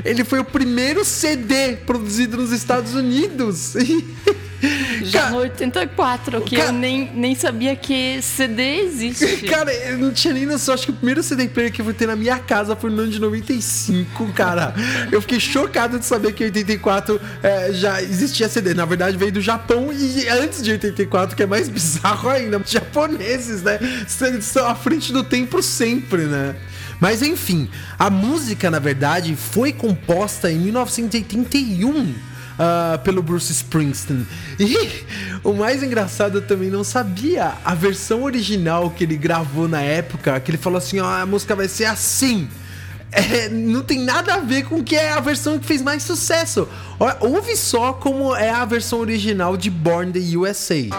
ele 0.04 0.24
foi 0.24 0.38
o 0.40 0.44
primeiro 0.44 1.04
CD 1.04 1.76
produzido 1.86 2.36
nos 2.36 2.52
Estados 2.52 2.94
Unidos. 2.94 3.74
Já 5.02 5.30
no 5.30 5.38
84, 5.38 6.42
que 6.42 6.54
Ca- 6.56 6.64
eu 6.66 6.72
nem, 6.72 7.10
nem 7.14 7.34
sabia 7.34 7.74
que 7.74 8.20
CD 8.20 8.80
existe. 8.82 9.38
Cara, 9.48 9.72
eu 9.72 9.96
não 9.96 10.12
tinha 10.12 10.34
nem 10.34 10.44
noção. 10.44 10.74
Acho 10.74 10.84
que 10.84 10.90
o 10.90 10.94
primeiro 10.94 11.22
CD 11.22 11.48
player 11.48 11.72
que 11.72 11.80
eu 11.80 11.84
fui 11.86 11.94
ter 11.94 12.06
na 12.06 12.14
minha 12.14 12.38
casa 12.38 12.76
foi 12.76 12.90
no 12.90 13.00
ano 13.00 13.10
de 13.10 13.18
95, 13.18 14.32
cara. 14.34 14.74
Eu 15.10 15.22
fiquei 15.22 15.40
chocado 15.40 15.98
de 15.98 16.04
saber 16.04 16.34
que 16.34 16.42
em 16.44 16.46
84 16.48 17.18
é, 17.42 17.72
já 17.72 18.02
existia 18.02 18.50
CD. 18.50 18.74
Na 18.74 18.84
verdade, 18.84 19.16
veio 19.16 19.32
do 19.32 19.40
Japão 19.40 19.88
e 19.94 20.28
antes 20.28 20.62
de 20.62 20.72
84, 20.72 21.34
que 21.34 21.42
é 21.42 21.46
mais 21.46 21.66
bizarro 21.70 22.28
ainda. 22.28 22.60
Japoneses, 22.66 23.62
né? 23.62 23.78
Eles 24.20 24.44
São 24.44 24.66
à 24.68 24.74
frente 24.74 25.10
do 25.10 25.24
tempo 25.24 25.62
sempre, 25.62 26.24
né? 26.24 26.54
Mas 27.00 27.22
enfim, 27.22 27.68
a 27.98 28.10
música, 28.10 28.70
na 28.70 28.78
verdade, 28.78 29.34
foi 29.34 29.72
composta 29.72 30.52
em 30.52 30.58
1981 30.58 32.14
ah, 32.62 33.00
pelo 33.02 33.22
Bruce 33.22 33.50
Springsteen. 33.50 34.26
E 34.58 34.76
o 35.42 35.54
mais 35.54 35.82
engraçado, 35.82 36.38
eu 36.38 36.42
também 36.42 36.68
não 36.68 36.84
sabia 36.84 37.54
a 37.64 37.74
versão 37.74 38.22
original 38.22 38.90
que 38.90 39.04
ele 39.04 39.16
gravou 39.16 39.66
na 39.66 39.80
época, 39.80 40.38
que 40.40 40.50
ele 40.50 40.58
falou 40.58 40.76
assim, 40.76 41.00
ó, 41.00 41.10
a 41.10 41.24
música 41.24 41.56
vai 41.56 41.68
ser 41.68 41.86
assim. 41.86 42.46
É, 43.12 43.48
não 43.48 43.82
tem 43.82 44.04
nada 44.04 44.34
a 44.34 44.38
ver 44.38 44.64
com 44.64 44.84
que 44.84 44.94
é 44.94 45.10
a 45.10 45.20
versão 45.20 45.58
que 45.58 45.66
fez 45.66 45.80
mais 45.80 46.02
sucesso. 46.02 46.68
Ouve 47.20 47.56
só 47.56 47.94
como 47.94 48.36
é 48.36 48.50
a 48.50 48.64
versão 48.66 49.00
original 49.00 49.56
de 49.56 49.70
Born 49.70 50.12
the 50.12 50.36
USA. 50.36 50.90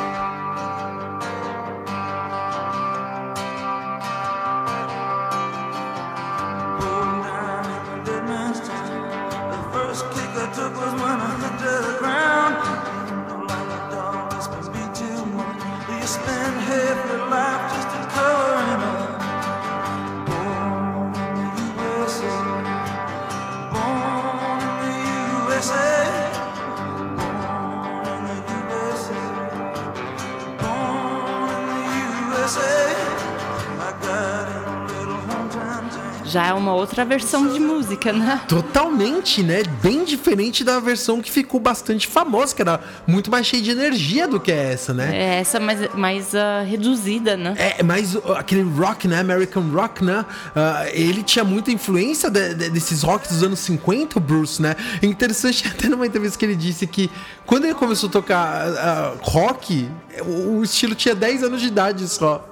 Outra 36.92 37.06
versão 37.06 37.48
de 37.48 37.58
música, 37.60 38.12
né? 38.12 38.42
Totalmente, 38.50 39.42
né? 39.42 39.64
Bem 39.82 40.04
diferente 40.04 40.62
da 40.62 40.78
versão 40.80 41.22
que 41.22 41.32
ficou 41.32 41.58
bastante 41.60 42.06
famosa, 42.06 42.54
que 42.54 42.62
era 42.62 42.82
muito 43.08 43.32
mais 43.32 43.48
cheia 43.48 43.64
de 43.64 43.72
energia 43.72 44.28
do 44.28 44.40
que 44.42 44.52
essa, 44.52 44.94
né? 44.94 45.10
É 45.14 45.40
essa 45.40 45.58
mais, 45.58 45.94
mais 45.96 46.36
ah, 46.36 46.62
reduzida, 46.62 47.38
né? 47.38 47.56
É, 47.58 47.82
mas 47.82 48.14
uh, 48.16 48.34
aquele 48.34 48.64
rock, 48.64 49.08
né? 49.08 49.20
American 49.20 49.64
rock, 49.72 50.04
né? 50.04 50.26
Ah, 50.54 50.86
ele 50.92 51.24
tinha 51.24 51.46
muita 51.46 51.72
influência 51.72 52.30
de- 52.30 52.54
de- 52.56 52.70
desses 52.70 53.04
rocks 53.04 53.32
dos 53.32 53.44
anos 53.44 53.60
50, 53.60 54.18
o 54.18 54.22
Bruce, 54.22 54.62
né? 54.62 54.76
É 55.02 55.06
Interessante 55.06 55.66
até 55.72 55.88
numa 55.88 56.06
entrevista 56.06 56.38
que 56.38 56.44
ele 56.44 56.56
disse 56.56 56.86
que 56.86 57.10
quando 57.46 57.66
ele 57.66 57.74
começou 57.74 58.10
a 58.10 58.12
tocar 58.12 58.68
ah, 58.68 59.14
rock, 59.22 59.90
o, 60.26 60.58
o 60.58 60.64
estilo 60.64 60.94
tinha 60.94 61.16
10 61.16 61.44
anos 61.44 61.62
de 61.62 61.68
idade 61.68 62.06
só. 62.10 62.46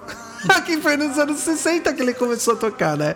Aqui 0.48 0.80
foi 0.80 0.96
nos 0.96 1.18
anos 1.18 1.40
60 1.40 1.94
que 1.94 2.02
ele 2.02 2.14
começou 2.14 2.54
a 2.54 2.58
tocar, 2.58 2.98
né? 2.98 3.16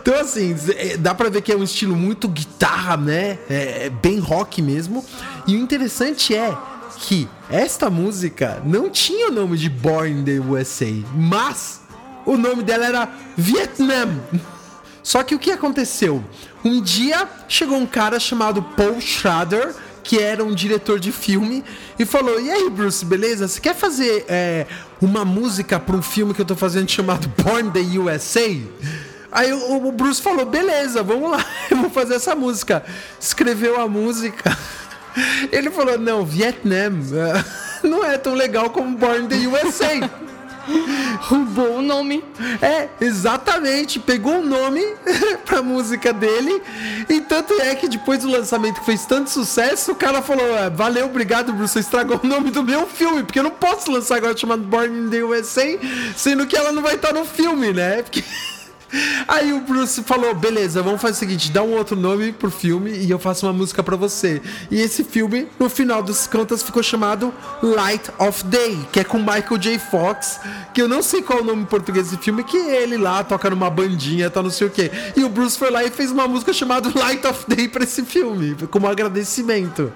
Então, 0.00 0.18
assim, 0.18 0.56
é, 0.76 0.96
dá 0.96 1.14
pra 1.14 1.28
ver 1.28 1.42
que 1.42 1.52
é 1.52 1.56
um 1.56 1.62
estilo 1.62 1.94
muito 1.94 2.28
guitarra, 2.28 2.96
né? 2.96 3.38
É, 3.48 3.86
é 3.86 3.90
bem 3.90 4.18
rock 4.18 4.62
mesmo. 4.62 5.04
E 5.46 5.54
o 5.54 5.58
interessante 5.58 6.34
é 6.34 6.56
que 6.98 7.28
esta 7.50 7.90
música 7.90 8.62
não 8.64 8.88
tinha 8.88 9.28
o 9.28 9.32
nome 9.32 9.56
de 9.56 9.68
Born 9.68 10.20
in 10.20 10.24
the 10.24 10.38
USA, 10.38 10.92
mas 11.14 11.80
o 12.24 12.36
nome 12.36 12.62
dela 12.62 12.86
era 12.86 13.08
Vietnam. 13.36 14.20
Só 15.02 15.22
que 15.22 15.34
o 15.34 15.38
que 15.38 15.50
aconteceu? 15.50 16.24
Um 16.64 16.80
dia 16.80 17.28
chegou 17.48 17.76
um 17.76 17.86
cara 17.86 18.20
chamado 18.20 18.62
Paul 18.62 19.00
Schrader, 19.00 19.74
que 20.02 20.18
era 20.18 20.42
um 20.44 20.54
diretor 20.54 20.98
de 20.98 21.12
filme, 21.12 21.64
e 21.98 22.04
falou: 22.04 22.40
E 22.40 22.50
aí, 22.50 22.68
Bruce, 22.70 23.04
beleza? 23.04 23.48
Você 23.48 23.60
quer 23.60 23.74
fazer 23.74 24.24
é, 24.28 24.66
uma 25.00 25.24
música 25.24 25.78
para 25.78 25.96
um 25.96 26.02
filme 26.02 26.34
que 26.34 26.40
eu 26.40 26.46
tô 26.46 26.56
fazendo 26.56 26.90
chamado 26.90 27.28
Born 27.42 27.70
the 27.70 27.98
USA? 27.98 28.60
Aí 29.30 29.52
o, 29.52 29.92
Bruce 29.92 30.20
falou: 30.20 30.44
Beleza, 30.44 31.02
vamos 31.02 31.30
lá, 31.30 31.44
eu 31.70 31.78
vou 31.78 31.90
fazer 31.90 32.14
essa 32.14 32.34
música. 32.34 32.84
Escreveu 33.18 33.80
a 33.80 33.88
música. 33.88 34.56
Ele 35.50 35.70
falou: 35.70 35.98
Não, 35.98 36.24
Vietnam 36.24 37.00
não 37.82 38.04
é 38.04 38.16
tão 38.18 38.34
legal 38.34 38.70
como 38.70 38.96
Born 38.96 39.28
the 39.28 39.46
USA. 39.48 40.10
Roubou 41.22 41.78
o 41.78 41.82
nome. 41.82 42.24
É, 42.60 42.88
exatamente. 43.00 43.98
Pegou 43.98 44.38
o 44.38 44.44
nome 44.44 44.82
pra 45.44 45.62
música 45.62 46.12
dele. 46.12 46.62
E 47.08 47.20
tanto 47.20 47.54
é 47.54 47.74
que 47.74 47.88
depois 47.88 48.20
do 48.20 48.30
lançamento 48.30 48.80
que 48.80 48.86
fez 48.86 49.04
tanto 49.06 49.30
sucesso, 49.30 49.92
o 49.92 49.94
cara 49.94 50.22
falou: 50.22 50.46
"É, 50.56 50.70
Valeu, 50.70 51.06
obrigado, 51.06 51.52
Bruce. 51.52 51.72
Você 51.72 51.80
estragou 51.80 52.20
o 52.22 52.26
nome 52.26 52.50
do 52.50 52.62
meu 52.62 52.86
filme. 52.86 53.22
Porque 53.22 53.38
eu 53.38 53.44
não 53.44 53.50
posso 53.50 53.90
lançar 53.90 54.16
agora 54.16 54.36
chamado 54.36 54.62
Born 54.62 55.06
in 55.06 55.10
the 55.10 55.22
USA, 55.22 55.78
sendo 56.16 56.46
que 56.46 56.56
ela 56.56 56.72
não 56.72 56.82
vai 56.82 56.94
estar 56.94 57.12
no 57.12 57.24
filme, 57.24 57.72
né? 57.72 58.02
Porque. 58.02 58.22
Aí 59.26 59.52
o 59.52 59.60
Bruce 59.60 60.02
falou: 60.02 60.34
beleza, 60.34 60.82
vamos 60.82 61.00
fazer 61.00 61.14
o 61.14 61.18
seguinte, 61.18 61.50
dá 61.50 61.62
um 61.62 61.72
outro 61.72 61.96
nome 61.96 62.32
pro 62.32 62.50
filme 62.50 62.90
e 62.90 63.10
eu 63.10 63.18
faço 63.18 63.46
uma 63.46 63.52
música 63.52 63.82
pra 63.82 63.96
você. 63.96 64.40
E 64.70 64.80
esse 64.80 65.04
filme, 65.04 65.48
no 65.58 65.68
final 65.68 66.02
das 66.02 66.26
contas, 66.26 66.62
ficou 66.62 66.82
chamado 66.82 67.32
Light 67.62 68.10
of 68.18 68.44
Day, 68.44 68.78
que 68.92 69.00
é 69.00 69.04
com 69.04 69.18
Michael 69.18 69.58
J. 69.58 69.78
Fox, 69.78 70.40
que 70.74 70.82
eu 70.82 70.88
não 70.88 71.02
sei 71.02 71.22
qual 71.22 71.38
é 71.38 71.42
o 71.42 71.44
nome 71.44 71.62
em 71.62 71.66
português 71.66 72.10
desse 72.10 72.22
filme, 72.22 72.44
que 72.44 72.56
ele 72.56 72.96
lá 72.96 73.24
toca 73.24 73.48
numa 73.48 73.70
bandinha, 73.70 74.30
tá 74.30 74.42
não 74.42 74.50
sei 74.50 74.66
o 74.66 74.70
quê. 74.70 74.90
E 75.16 75.24
o 75.24 75.28
Bruce 75.28 75.58
foi 75.58 75.70
lá 75.70 75.82
e 75.84 75.90
fez 75.90 76.10
uma 76.10 76.28
música 76.28 76.52
chamada 76.52 76.90
Light 76.94 77.26
of 77.26 77.44
Day 77.48 77.68
pra 77.68 77.84
esse 77.84 78.02
filme, 78.04 78.56
como 78.70 78.86
agradecimento. 78.86 79.92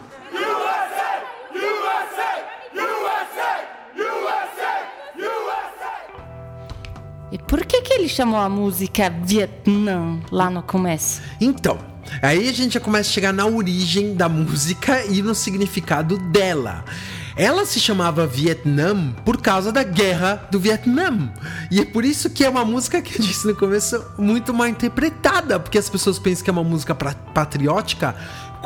Ele 7.96 8.08
chamou 8.08 8.38
a 8.38 8.48
música 8.48 9.10
Vietnã 9.24 10.20
lá 10.30 10.50
no 10.50 10.62
começo? 10.62 11.22
Então, 11.40 11.78
aí 12.20 12.48
a 12.48 12.52
gente 12.52 12.74
já 12.74 12.80
começa 12.80 13.08
a 13.08 13.12
chegar 13.12 13.32
na 13.32 13.46
origem 13.46 14.14
da 14.14 14.28
música 14.28 15.04
e 15.06 15.22
no 15.22 15.34
significado 15.34 16.18
dela. 16.18 16.84
Ela 17.38 17.66
se 17.66 17.78
chamava 17.78 18.26
Vietnam 18.26 19.14
por 19.24 19.40
causa 19.42 19.70
da 19.70 19.82
guerra 19.82 20.48
do 20.50 20.58
Vietnã. 20.58 21.30
E 21.70 21.80
é 21.80 21.84
por 21.84 22.02
isso 22.04 22.30
que 22.30 22.44
é 22.44 22.48
uma 22.48 22.64
música 22.64 23.02
que 23.02 23.20
eu 23.20 23.24
disse 23.24 23.46
no 23.46 23.54
começo 23.54 24.02
muito 24.18 24.54
mal 24.54 24.66
interpretada, 24.66 25.60
porque 25.60 25.76
as 25.76 25.88
pessoas 25.88 26.18
pensam 26.18 26.44
que 26.44 26.50
é 26.50 26.52
uma 26.52 26.64
música 26.64 26.94
patriótica, 26.94 28.14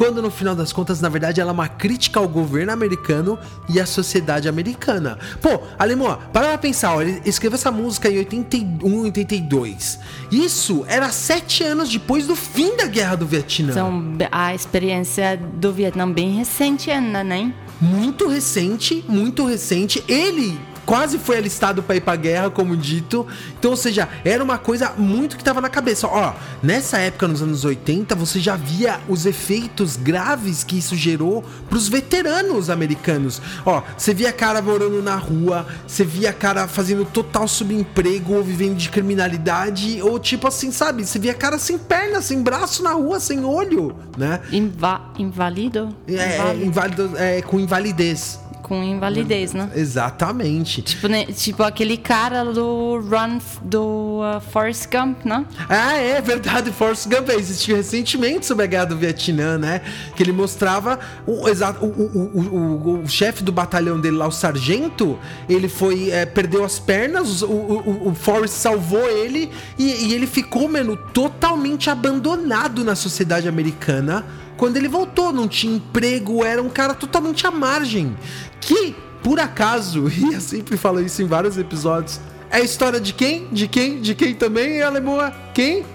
quando 0.00 0.23
no 0.23 0.30
final 0.30 0.57
das 0.57 0.73
contas, 0.73 0.99
na 1.02 1.11
verdade, 1.11 1.42
ela 1.42 1.50
é 1.50 1.52
uma 1.52 1.69
crítica 1.69 2.19
ao 2.19 2.26
governo 2.26 2.73
americano 2.73 3.38
e 3.69 3.78
à 3.78 3.85
sociedade 3.85 4.49
americana. 4.49 5.19
Pô, 5.42 5.61
Alemão, 5.78 6.19
para 6.33 6.49
pra 6.49 6.57
pensar, 6.57 6.95
ó, 6.95 7.02
ele 7.02 7.21
escreveu 7.26 7.57
essa 7.57 7.71
música 7.71 8.09
em 8.09 8.16
81, 8.16 9.02
82. 9.02 9.99
Isso 10.33 10.87
era 10.88 11.10
sete 11.10 11.63
anos 11.63 11.91
depois 11.91 12.26
do 12.26 12.34
fim 12.34 12.78
da 12.78 12.86
guerra 12.86 13.15
do 13.17 13.26
Vietnã. 13.26 13.73
Então, 13.73 14.17
a 14.32 14.54
experiência 14.54 15.36
do 15.36 15.71
Vietnã 15.71 16.10
bem 16.10 16.34
recente 16.34 16.91
ainda, 16.91 17.23
né? 17.23 17.52
Muito 17.78 18.26
recente, 18.26 19.04
muito 19.06 19.45
recente. 19.45 20.02
Ele 20.08 20.58
quase 20.91 21.21
foi 21.21 21.37
alistado 21.37 21.85
para 21.85 21.95
ir 21.95 22.00
pra 22.00 22.17
guerra, 22.17 22.50
como 22.50 22.76
dito. 22.76 23.25
Então, 23.57 23.71
ou 23.71 23.76
seja, 23.76 24.09
era 24.25 24.43
uma 24.43 24.59
coisa 24.59 24.93
muito 24.99 25.37
que 25.37 25.45
tava 25.45 25.61
na 25.61 25.69
cabeça. 25.69 26.09
Ó, 26.09 26.33
nessa 26.61 26.99
época, 26.99 27.29
nos 27.29 27.41
anos 27.41 27.65
80, 27.65 28.17
você 28.17 28.41
já 28.41 28.57
via 28.57 28.99
os 29.09 29.25
efeitos 29.25 29.95
graves 29.95 30.65
que 30.65 30.76
isso 30.76 30.97
gerou 30.97 31.45
pros 31.69 31.87
veteranos 31.87 32.69
americanos. 32.69 33.41
Ó, 33.65 33.85
você 33.97 34.13
via 34.13 34.33
cara 34.33 34.61
morando 34.61 35.00
na 35.00 35.15
rua, 35.15 35.65
você 35.87 36.05
via 36.05 36.33
cara 36.33 36.67
fazendo 36.67 37.05
total 37.05 37.47
subemprego 37.47 38.35
ou 38.35 38.43
vivendo 38.43 38.76
de 38.76 38.89
criminalidade, 38.89 40.03
ou 40.03 40.19
tipo 40.19 40.49
assim, 40.49 40.73
sabe? 40.73 41.07
Você 41.07 41.21
via 41.21 41.35
cara 41.35 41.57
sem 41.57 41.79
perna, 41.79 42.21
sem 42.21 42.43
braço 42.43 42.83
na 42.83 42.95
rua, 42.95 43.21
sem 43.21 43.45
olho, 43.45 43.95
né? 44.19 44.41
Inva 44.50 45.03
invalido? 45.17 45.95
É, 46.09 46.57
inválido, 46.57 47.13
é, 47.17 47.41
com 47.43 47.61
invalidez. 47.61 48.41
Com 48.71 48.85
invalidez, 48.85 49.52
né? 49.52 49.69
Exatamente. 49.75 50.80
Tipo, 50.80 51.09
né, 51.09 51.25
tipo 51.25 51.61
aquele 51.65 51.97
cara 51.97 52.45
do 52.45 53.00
Run 53.00 53.41
do 53.63 54.21
uh, 54.21 54.41
Forrest 54.52 54.87
Gump, 54.89 55.25
né? 55.25 55.45
Ah, 55.69 55.95
é 55.95 56.21
verdade. 56.21 56.71
Forrest 56.71 57.09
Gump 57.09 57.30
existiu 57.30 57.75
recentemente 57.75 58.47
sobre 58.47 58.63
a 58.63 58.69
guerra 58.69 58.85
do 58.85 58.97
Vietnã, 58.97 59.59
né? 59.59 59.80
Que 60.15 60.23
ele 60.23 60.30
mostrava 60.30 61.00
o, 61.26 61.49
exato, 61.49 61.85
o, 61.85 61.89
o, 61.89 62.30
o, 62.33 62.99
o, 63.00 63.02
o 63.02 63.09
chefe 63.09 63.43
do 63.43 63.50
batalhão 63.50 64.00
dele 64.00 64.19
lá, 64.19 64.28
o 64.28 64.30
sargento, 64.30 65.19
ele 65.49 65.69
foi. 65.69 66.11
é, 66.11 66.25
perdeu 66.25 66.65
as 66.65 66.78
pernas, 66.78 67.43
o, 67.43 67.50
o, 67.50 68.09
o 68.11 68.15
Forrest 68.15 68.54
salvou 68.54 69.04
ele 69.11 69.50
e, 69.76 70.11
e 70.11 70.15
ele 70.15 70.28
ficou, 70.28 70.69
mano, 70.69 70.97
totalmente 70.97 71.91
abandonado 71.91 72.85
na 72.85 72.95
sociedade 72.95 73.49
americana. 73.49 74.25
Quando 74.60 74.76
ele 74.76 74.88
voltou, 74.88 75.32
não 75.32 75.49
tinha 75.49 75.76
emprego, 75.76 76.44
era 76.44 76.62
um 76.62 76.68
cara 76.68 76.92
totalmente 76.92 77.46
à 77.46 77.50
margem. 77.50 78.14
Que, 78.60 78.94
por 79.23 79.40
acaso, 79.40 80.06
e 80.14 80.34
eu 80.34 80.40
sempre 80.42 80.76
falo 80.76 81.00
isso 81.00 81.23
em 81.23 81.25
vários 81.25 81.56
episódios, 81.56 82.20
é 82.50 82.58
a 82.58 82.60
história 82.60 83.00
de 83.00 83.14
quem? 83.14 83.49
De 83.50 83.66
quem? 83.66 84.02
De 84.02 84.14
quem 84.14 84.34
também, 84.34 84.82
Alemoa? 84.82 85.32
Quem? 85.54 85.86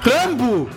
Rambo! 0.00 0.68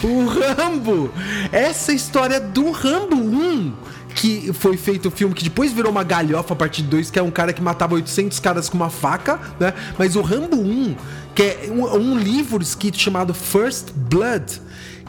O 0.00 0.26
Rambo! 0.26 1.10
Essa 1.50 1.90
é 1.90 1.96
história 1.96 2.38
do 2.38 2.70
Rambo 2.70 3.16
1, 3.16 3.72
que 4.14 4.52
foi 4.52 4.76
feito 4.76 5.08
o 5.08 5.10
filme 5.10 5.34
que 5.34 5.42
depois 5.42 5.72
virou 5.72 5.90
uma 5.90 6.04
galhofa 6.04 6.52
a 6.52 6.56
partir 6.56 6.82
de 6.82 6.88
2, 6.88 7.10
que 7.10 7.18
é 7.18 7.22
um 7.22 7.32
cara 7.32 7.52
que 7.52 7.60
matava 7.60 7.96
800 7.96 8.38
caras 8.38 8.68
com 8.68 8.76
uma 8.76 8.90
faca, 8.90 9.40
né? 9.58 9.74
Mas 9.98 10.14
o 10.14 10.22
Rambo 10.22 10.56
1, 10.56 10.94
que 11.34 11.42
é 11.42 11.68
um, 11.68 12.12
um 12.12 12.16
livro 12.16 12.62
escrito 12.62 12.96
chamado 12.96 13.34
First 13.34 13.90
Blood, 13.92 14.62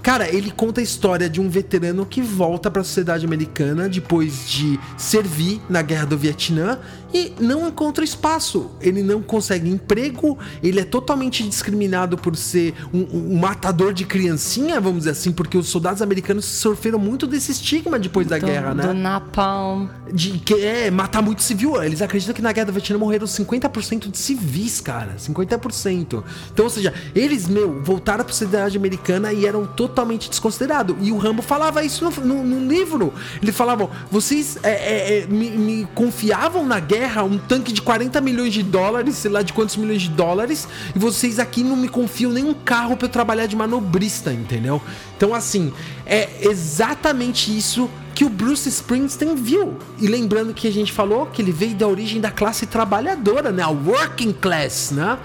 Cara, 0.06 0.30
ele 0.30 0.52
conta 0.52 0.82
a 0.82 0.84
história 0.84 1.28
de 1.28 1.42
um 1.42 1.50
veterano 1.50 2.06
que 2.06 2.22
volta 2.22 2.70
para 2.70 2.82
a 2.82 2.86
sociedade 2.86 3.26
americana 3.26 3.90
depois 3.90 4.48
de 4.48 4.80
servir 4.96 5.60
na 5.68 5.82
guerra 5.82 6.06
do 6.06 6.16
Vietnã 6.16 6.78
e 7.16 7.34
não 7.40 7.68
encontra 7.68 8.04
espaço. 8.04 8.72
Ele 8.82 9.02
não 9.02 9.22
consegue 9.22 9.70
emprego, 9.70 10.38
ele 10.62 10.82
é 10.82 10.84
totalmente 10.84 11.48
discriminado 11.48 12.18
por 12.18 12.36
ser 12.36 12.74
um, 12.94 13.08
um 13.36 13.40
matador 13.40 13.94
de 13.94 14.04
criancinha, 14.06 14.82
vamos 14.82 15.00
dizer 15.00 15.12
assim, 15.12 15.32
porque 15.32 15.58
os 15.58 15.68
soldados 15.70 16.02
americanos 16.02 16.44
sofreram 16.44 17.00
muito 17.00 17.26
desse 17.26 17.52
estigma 17.54 17.98
depois 17.98 18.28
da 18.28 18.38
do, 18.38 18.46
guerra, 18.46 18.74
né? 18.74 18.88
Do 18.88 18.94
Napalm. 18.94 19.88
de 20.14 20.32
que 20.40 20.56
é 20.56 20.92
matar 20.92 21.22
muito 21.22 21.42
civil. 21.42 21.82
Eles 21.82 22.02
acreditam 22.02 22.36
que 22.36 22.42
na 22.42 22.52
guerra 22.52 22.66
do 22.66 22.74
Vietnã 22.74 22.98
morreram 22.98 23.26
50% 23.26 24.12
de 24.12 24.18
civis, 24.18 24.82
cara. 24.82 25.16
50%. 25.18 26.24
Então, 26.52 26.66
ou 26.66 26.70
seja, 26.70 26.94
eles, 27.14 27.48
meu, 27.48 27.82
voltaram 27.82 28.24
pra 28.26 28.34
sociedade 28.34 28.76
americana 28.78 29.32
e 29.32 29.46
eram 29.46 29.66
totalmente 29.66 30.30
desconsiderados. 30.30 30.96
E 31.02 31.12
o 31.12 31.18
Rambo 31.18 31.42
falava 31.42 31.84
isso 31.84 32.04
no, 32.04 32.12
no- 32.26 32.44
no 32.44 32.68
livro. 32.68 33.14
Ele 33.42 33.52
falava: 33.52 33.90
vocês 34.12 34.58
é, 34.64 34.70
é, 34.72 35.20
é, 35.20 35.28
me, 35.28 35.50
me 35.52 35.88
confiavam 35.96 36.66
na 36.66 36.80
guerra 36.80 37.05
um 37.24 37.38
tanque 37.38 37.72
de 37.72 37.82
40 37.82 38.20
milhões 38.22 38.54
de 38.54 38.64
dólares, 38.64 39.16
sei 39.16 39.32
lá 39.32 39.42
de 39.42 39.54
quantos 39.54 39.76
milhões 39.78 40.02
de 40.04 40.10
dólares, 40.10 40.68
e 40.96 41.00
vocês 41.00 41.40
aqui 41.40 41.64
não 41.64 41.76
me 41.76 41.88
confiam 41.88 42.32
nem 42.32 42.44
um 42.44 42.54
carro 42.54 42.96
pra 42.98 43.06
eu 43.08 43.12
trabalhar 43.12 43.46
de 43.46 43.56
manobrista, 43.56 44.34
entendeu? 44.34 44.82
Então, 45.18 45.34
assim, 45.34 45.72
é 46.06 46.30
exatamente 46.42 47.56
isso 47.56 47.90
que 48.14 48.24
o 48.26 48.30
Bruce 48.30 48.68
Springsteen 48.70 49.36
viu. 49.36 49.78
E 50.00 50.08
lembrando 50.08 50.54
que 50.54 50.68
a 50.68 50.72
gente 50.72 50.92
falou 50.92 51.26
que 51.28 51.42
ele 51.42 51.52
veio 51.52 51.76
da 51.76 51.88
origem 51.88 52.22
da 52.22 52.32
classe 52.32 52.66
trabalhadora, 52.66 53.52
né? 53.52 53.62
A 53.64 53.70
working 53.70 54.32
class, 54.34 54.92
né? 54.92 55.18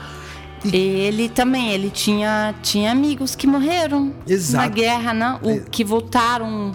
E 0.64 0.76
ele 0.76 1.28
também, 1.28 1.70
ele 1.70 1.88
tinha, 1.88 2.54
tinha 2.62 2.92
amigos 2.92 3.34
que 3.34 3.46
morreram 3.46 4.12
Exato. 4.26 4.62
na 4.64 4.68
guerra, 4.68 5.14
né? 5.14 5.38
O 5.42 5.50
É. 5.50 5.62
que 5.70 5.82
voltaram, 5.82 6.72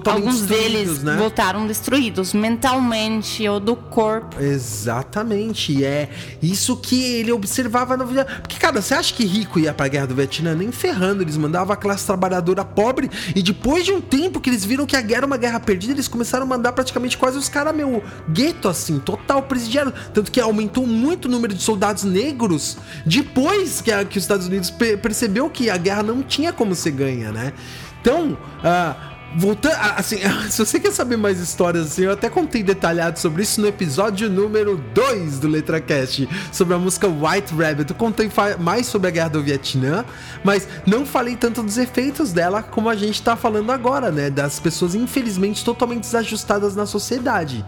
Totalmente 0.00 0.26
alguns 0.26 0.40
deles 0.42 1.02
né? 1.02 1.16
voltaram 1.16 1.66
destruídos 1.66 2.32
mentalmente 2.32 3.46
ou 3.48 3.60
do 3.60 3.76
corpo. 3.76 4.36
Exatamente, 4.40 5.72
e 5.72 5.84
é 5.84 6.08
isso 6.42 6.76
que 6.76 7.02
ele 7.16 7.32
observava 7.32 7.96
no 7.96 8.06
Vietnã. 8.06 8.34
Porque, 8.40 8.56
cara, 8.58 8.80
você 8.80 8.94
acha 8.94 9.14
que 9.14 9.24
rico 9.24 9.58
ia 9.58 9.72
pra 9.72 9.88
guerra 9.88 10.06
do 10.06 10.14
Vietnã? 10.14 10.54
Nem 10.54 10.70
ferrando, 10.72 11.22
eles 11.22 11.36
mandavam 11.36 11.72
a 11.72 11.76
classe 11.76 12.04
trabalhadora 12.06 12.64
pobre, 12.64 13.10
e 13.34 13.42
depois 13.42 13.84
de 13.84 13.92
um 13.92 14.00
tempo 14.00 14.40
que 14.40 14.50
eles 14.50 14.64
viram 14.64 14.86
que 14.86 14.96
a 14.96 15.00
guerra 15.00 15.14
era 15.14 15.26
uma 15.26 15.36
guerra 15.36 15.60
perdida, 15.60 15.92
eles 15.92 16.08
começaram 16.08 16.44
a 16.44 16.48
mandar 16.48 16.72
praticamente 16.72 17.16
quase 17.16 17.38
os 17.38 17.48
caras, 17.48 17.74
meu, 17.74 18.02
gueto, 18.28 18.68
assim, 18.68 18.98
total 18.98 19.42
presidiário. 19.42 19.92
Tanto 20.12 20.30
que 20.32 20.40
aumentou 20.40 20.86
muito 20.86 21.26
o 21.26 21.30
número 21.30 21.54
de 21.54 21.62
soldados 21.62 22.02
negros 22.04 22.76
depois 23.06 23.80
que, 23.80 23.92
a- 23.92 24.04
que 24.04 24.18
os 24.18 24.24
Estados 24.24 24.46
Unidos 24.46 24.70
pe- 24.70 24.96
percebeu 24.96 25.48
que 25.48 25.70
a 25.70 25.76
guerra 25.76 26.02
não 26.02 26.22
tinha 26.22 26.52
como 26.52 26.74
ser 26.74 26.90
ganha, 26.90 27.30
né? 27.30 27.52
Então, 28.00 28.36
ah, 28.62 29.13
Voltando, 29.36 29.74
assim, 29.96 30.18
se 30.48 30.64
você 30.64 30.78
quer 30.78 30.92
saber 30.92 31.16
mais 31.16 31.40
histórias 31.40 31.86
assim, 31.86 32.02
eu 32.02 32.12
até 32.12 32.30
contei 32.30 32.62
detalhado 32.62 33.18
sobre 33.18 33.42
isso 33.42 33.60
no 33.60 33.66
episódio 33.66 34.30
número 34.30 34.76
2 34.94 35.40
do 35.40 35.48
LetraCast, 35.48 36.28
sobre 36.52 36.74
a 36.74 36.78
música 36.78 37.08
White 37.08 37.52
Rabbit. 37.54 37.90
Eu 37.90 37.96
contei 37.96 38.30
mais 38.60 38.86
sobre 38.86 39.08
a 39.08 39.10
guerra 39.10 39.28
do 39.28 39.42
Vietnã, 39.42 40.04
mas 40.44 40.68
não 40.86 41.04
falei 41.04 41.36
tanto 41.36 41.62
dos 41.62 41.78
efeitos 41.78 42.32
dela 42.32 42.62
como 42.62 42.88
a 42.88 42.94
gente 42.94 43.20
tá 43.22 43.36
falando 43.36 43.72
agora, 43.72 44.10
né? 44.10 44.30
Das 44.30 44.60
pessoas 44.60 44.94
infelizmente 44.94 45.64
totalmente 45.64 46.02
desajustadas 46.02 46.76
na 46.76 46.86
sociedade. 46.86 47.64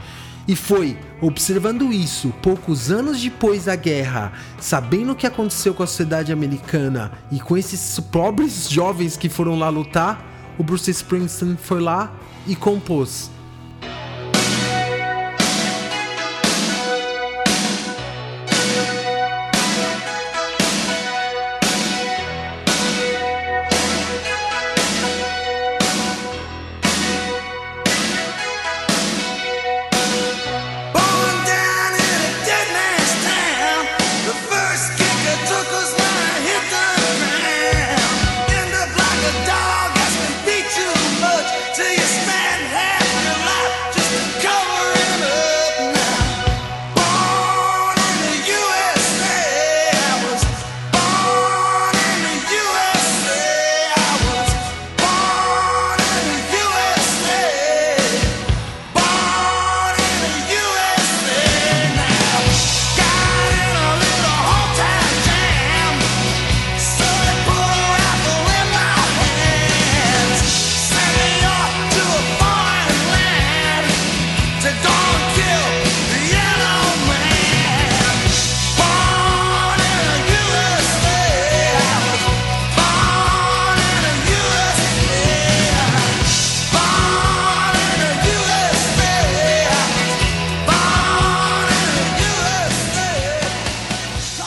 E 0.48 0.55
foi 0.55 0.96
observando 1.20 1.92
isso, 1.92 2.33
poucos 2.40 2.92
anos 2.92 3.20
depois 3.20 3.64
da 3.64 3.74
guerra, 3.74 4.33
sabendo 4.61 5.12
o 5.12 5.16
que 5.16 5.26
aconteceu 5.26 5.74
com 5.74 5.83
a 5.83 5.87
sociedade 5.87 6.33
americana 6.33 7.11
e 7.33 7.40
com 7.40 7.57
esses 7.57 7.98
pobres 7.98 8.70
jovens 8.70 9.16
que 9.16 9.29
foram 9.29 9.59
lá 9.59 9.68
lutar, 9.68 10.36
o 10.59 10.62
Bruce 10.62 10.90
Springsteen 10.90 11.57
foi 11.57 11.81
lá 11.81 12.12
e 12.47 12.55
compôs. 12.57 13.31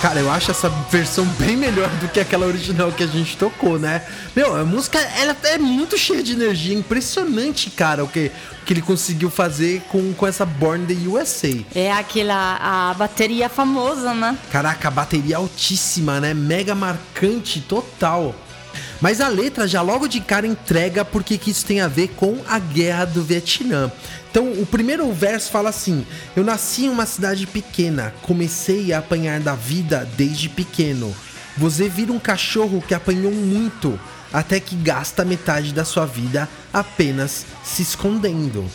Cara, 0.02 0.22
eu 0.22 0.32
acho 0.32 0.50
essa 0.50 0.70
versão 0.90 1.26
bem 1.26 1.58
melhor 1.58 1.90
do 1.98 2.08
que 2.08 2.22
aquela 2.22 2.46
original 2.46 2.90
que 2.90 3.04
a 3.04 3.08
gente 3.08 3.36
tocou, 3.36 3.78
né? 3.78 4.02
Meu, 4.34 4.56
a 4.56 4.64
música 4.64 4.98
ela 4.98 5.36
é 5.44 5.58
muito 5.58 5.98
cheia 5.98 6.24
de 6.24 6.32
energia, 6.32 6.74
impressionante, 6.74 7.70
cara, 7.70 8.06
o 8.06 8.08
que, 8.08 8.32
o 8.62 8.66
que 8.66 8.72
ele 8.72 8.82
conseguiu 8.82 9.30
fazer 9.30 9.82
com, 9.90 10.14
com 10.14 10.26
essa 10.26 10.46
Born 10.46 10.86
the 10.86 11.06
USA. 11.06 11.50
É 11.76 11.92
aquela 11.92 12.58
a 12.62 12.94
bateria 12.94 13.50
famosa, 13.50 14.14
né? 14.14 14.38
Caraca, 14.50 14.88
a 14.88 14.92
bateria 14.92 15.36
altíssima, 15.36 16.22
né? 16.22 16.34
Mega 16.34 16.74
marcante 16.74 17.60
total. 17.60 18.34
Mas 19.02 19.22
a 19.22 19.30
letra 19.30 19.68
já 19.68 19.82
logo 19.82 20.08
de 20.08 20.20
cara 20.20 20.46
entrega 20.46 21.06
porque 21.06 21.38
que 21.38 21.52
isso 21.52 21.66
tem 21.66 21.80
a 21.80 21.88
ver 21.88 22.10
com 22.10 22.38
a 22.48 22.60
guerra 22.60 23.06
do 23.06 23.24
Vietnã. 23.24 23.92
Então, 24.30 24.52
o 24.54 24.66
primeiro 24.66 25.12
verso 25.12 25.50
fala 25.50 25.70
assim: 25.70 26.06
Eu 26.36 26.44
nasci 26.44 26.86
em 26.86 26.90
uma 26.90 27.06
cidade 27.06 27.48
pequena, 27.48 28.14
comecei 28.22 28.92
a 28.92 29.00
apanhar 29.00 29.40
da 29.40 29.56
vida 29.56 30.08
desde 30.18 30.50
pequeno. 30.50 31.16
Você 31.58 31.90
vira 31.90 32.12
um 32.12 32.20
cachorro 32.20 32.84
que 32.86 32.94
apanhou 32.94 33.32
muito, 33.32 34.00
até 34.32 34.60
que 34.60 34.76
gasta 34.76 35.26
metade 35.26 35.74
da 35.74 35.84
sua 35.84 36.06
vida 36.06 36.48
apenas 36.74 37.46
se 37.64 37.82
escondendo. 37.82 38.70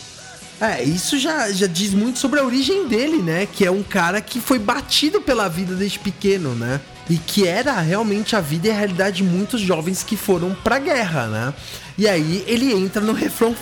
É, 0.60 0.82
isso 0.82 1.18
já, 1.18 1.50
já 1.52 1.66
diz 1.66 1.92
muito 1.92 2.18
sobre 2.18 2.40
a 2.40 2.44
origem 2.44 2.86
dele, 2.88 3.18
né? 3.18 3.46
Que 3.46 3.66
é 3.66 3.70
um 3.70 3.82
cara 3.82 4.20
que 4.20 4.40
foi 4.40 4.58
batido 4.58 5.20
pela 5.20 5.48
vida 5.48 5.74
desde 5.74 5.98
pequeno, 5.98 6.54
né? 6.54 6.80
E 7.08 7.18
que 7.18 7.46
era 7.46 7.78
realmente 7.80 8.34
a 8.34 8.40
vida 8.40 8.68
e 8.68 8.70
a 8.70 8.74
realidade 8.74 9.18
de 9.18 9.24
muitos 9.24 9.60
jovens 9.60 10.02
que 10.02 10.16
foram 10.16 10.54
pra 10.64 10.78
guerra, 10.78 11.26
né? 11.26 11.54
E 11.98 12.08
aí 12.08 12.42
ele 12.46 12.72
entra 12.72 13.00
no 13.00 13.12
refrão 13.12 13.54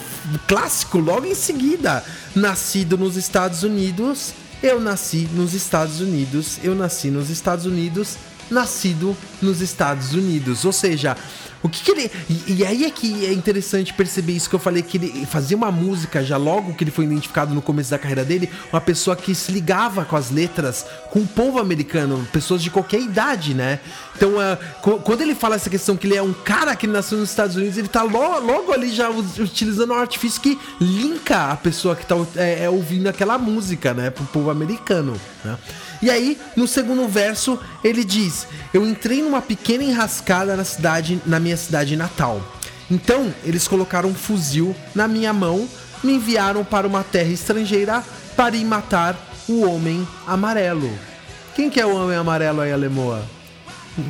clássico 0.47 0.99
logo 0.99 1.27
em 1.27 1.35
seguida. 1.35 2.05
Nascido 2.35 2.97
nos 2.97 3.17
Estados 3.17 3.63
Unidos, 3.63 4.33
eu 4.63 4.81
nasci 4.81 5.29
nos 5.33 5.55
Estados 5.55 6.01
Unidos, 6.01 6.59
eu 6.63 6.75
nasci 6.75 7.11
nos 7.11 7.31
Estados 7.31 7.67
Unidos, 7.67 8.17
nascido 8.49 9.17
nos 9.41 9.61
Estados 9.61 10.15
Unidos. 10.15 10.65
Ou 10.65 10.73
seja, 10.73 11.17
o 11.63 11.69
que, 11.69 11.83
que 11.83 11.91
ele. 11.91 12.11
E, 12.29 12.55
e 12.59 12.67
aí 12.67 12.85
é 12.85 12.91
que 12.91 13.25
é 13.27 13.33
interessante 13.33 13.93
perceber 13.95 14.33
isso 14.33 14.49
que 14.49 14.55
eu 14.55 14.59
falei, 14.61 14.83
que 14.83 14.97
ele 14.99 15.27
fazia 15.27 15.57
uma 15.57 15.71
música 15.71 16.23
já 16.25 16.37
logo 16.37 16.75
que 16.75 16.83
ele 16.85 16.91
foi 16.91 17.05
identificado 17.05 17.55
no 17.55 17.63
começo 17.63 17.91
da 17.91 17.99
carreira 17.99 18.25
dele, 18.25 18.51
uma 18.73 18.81
pessoa 18.81 19.15
que 19.17 19.35
se 19.35 19.53
ligava 19.53 20.05
com 20.05 20.17
as 20.17 20.31
letras, 20.31 20.85
com 21.11 21.21
o 21.21 21.27
povo 21.27 21.59
americano, 21.59 22.27
pessoas 22.33 22.63
de 22.63 22.71
qualquer 22.71 23.01
idade, 23.01 23.55
né? 23.55 23.79
Então, 24.17 24.33
co- 24.81 24.99
quando 24.99 25.23
ele 25.23 25.35
fala 25.35 25.57
essa 25.57 25.71
questão 25.71 25.97
que 25.97 26.07
ele 26.07 26.17
é 26.17 26.23
um 26.23 26.33
cara 26.33 26.75
que 26.77 26.87
nasceu 26.87 27.19
nos 27.19 27.31
Estados 27.31 27.57
Unidos, 27.57 27.79
ele 27.79 27.89
tá 27.89 28.03
lo- 28.03 28.41
logo 28.41 28.73
ali 28.73 28.91
já 28.93 29.09
utilizando 29.11 29.93
um 29.93 29.97
artifício 29.97 30.41
que 30.41 30.59
linka 30.81 31.51
a 31.53 31.57
pessoa 31.57 31.95
que 31.97 32.05
tá 32.07 32.15
é, 32.37 32.65
é, 32.65 32.71
ouvindo 32.71 33.09
aquela 33.09 33.39
música, 33.39 33.95
né, 33.95 34.11
pro 34.11 34.25
povo 34.25 34.51
americano, 34.51 35.15
né? 35.45 35.57
E 36.03 36.11
aí, 36.11 36.37
no 36.57 36.67
segundo 36.67 37.07
verso, 37.07 37.59
ele 37.85 38.05
diz: 38.05 38.47
Eu 38.75 38.87
entrei 38.87 39.23
numa 39.23 39.41
pequena 39.41 39.85
enrascada 39.85 40.57
na 40.57 40.65
cidade, 40.65 41.23
na 41.25 41.39
minha 41.39 41.57
cidade 41.57 41.97
natal. 41.97 42.43
Então, 42.91 43.33
eles 43.45 43.69
colocaram 43.69 44.09
um 44.09 44.15
fuzil 44.15 44.75
na 44.95 45.07
minha 45.07 45.33
mão, 45.33 45.69
me 46.03 46.15
enviaram 46.15 46.65
para 46.65 46.87
uma 46.87 47.05
terra 47.05 47.31
estrangeira 47.31 48.03
para 48.37 48.57
ir 48.57 48.65
matar 48.65 49.17
o 49.49 49.63
homem 49.63 50.07
amarelo. 50.27 50.91
Quem 51.55 51.71
que 51.71 51.81
é 51.81 51.87
o 51.87 51.95
homem 51.95 52.17
amarelo 52.17 52.61
aí, 52.61 52.73
Alemoa? 52.73 53.23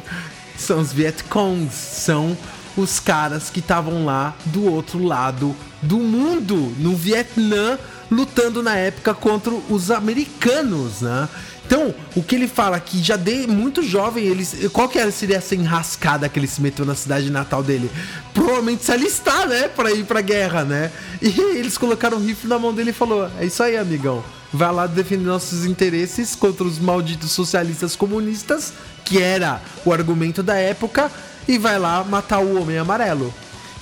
São 0.57 0.81
os 0.81 0.93
Vietcongs, 0.93 1.75
são 1.75 2.37
os 2.77 3.01
caras 3.01 3.51
que 3.51 3.59
estavam 3.59 4.05
lá 4.05 4.35
do 4.47 4.71
outro 4.71 5.03
lado 5.03 5.57
do 5.81 5.99
mundo, 5.99 6.73
no 6.79 6.95
Vietnã, 6.95 7.79
lutando 8.11 8.63
na 8.63 8.77
época 8.77 9.13
contra 9.13 9.53
os 9.53 9.91
americanos, 9.91 11.01
né? 11.01 11.29
Então, 11.67 11.95
o 12.15 12.23
que 12.23 12.35
ele 12.35 12.49
fala 12.49 12.77
aqui, 12.77 13.03
já 13.03 13.17
de 13.17 13.47
muito 13.47 13.83
jovem, 13.83 14.25
eles, 14.25 14.55
qual 14.73 14.89
que 14.89 15.11
seria 15.11 15.37
essa 15.37 15.55
enrascada 15.55 16.29
que 16.29 16.39
ele 16.39 16.47
se 16.47 16.61
meteu 16.61 16.85
na 16.85 16.95
cidade 16.95 17.31
natal 17.31 17.63
dele? 17.63 17.91
Provavelmente 18.35 18.85
se 18.85 18.93
alistar, 18.93 19.49
né, 19.49 19.69
pra 19.69 19.91
ir 19.91 20.05
pra 20.05 20.21
guerra, 20.21 20.65
né? 20.65 20.91
E 21.21 21.29
eles 21.57 21.79
colocaram 21.79 22.19
um 22.19 22.25
rifle 22.25 22.49
na 22.49 22.59
mão 22.59 22.75
dele 22.75 22.91
e 22.91 22.95
falou: 22.95 23.31
"É 23.39 23.47
isso 23.47 23.63
aí, 23.63 23.77
amigão. 23.77 24.23
Vai 24.53 24.71
lá 24.71 24.87
defender 24.87 25.25
nossos 25.25 25.65
interesses 25.65 26.35
contra 26.35 26.65
os 26.65 26.79
malditos 26.79 27.33
socialistas 27.33 27.97
comunistas, 27.97 28.73
que 29.05 29.23
era 29.23 29.63
o 29.85 29.93
argumento 29.93 30.43
da 30.43 30.57
época, 30.57 31.11
e 31.49 31.57
vai 31.57 31.79
lá 31.79 32.05
matar 32.05 32.41
o 32.41 32.61
homem 32.61 32.77
amarelo." 32.77 33.33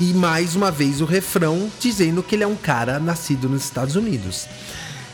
E 0.01 0.15
mais 0.15 0.57
uma 0.57 0.71
vez 0.71 1.03
o 1.03 1.05
refrão 1.05 1.71
dizendo 1.79 2.23
que 2.23 2.35
ele 2.35 2.43
é 2.43 2.47
um 2.47 2.57
cara 2.57 2.99
nascido 2.99 3.51
nos 3.51 3.63
Estados 3.65 3.97
Unidos. 3.97 4.47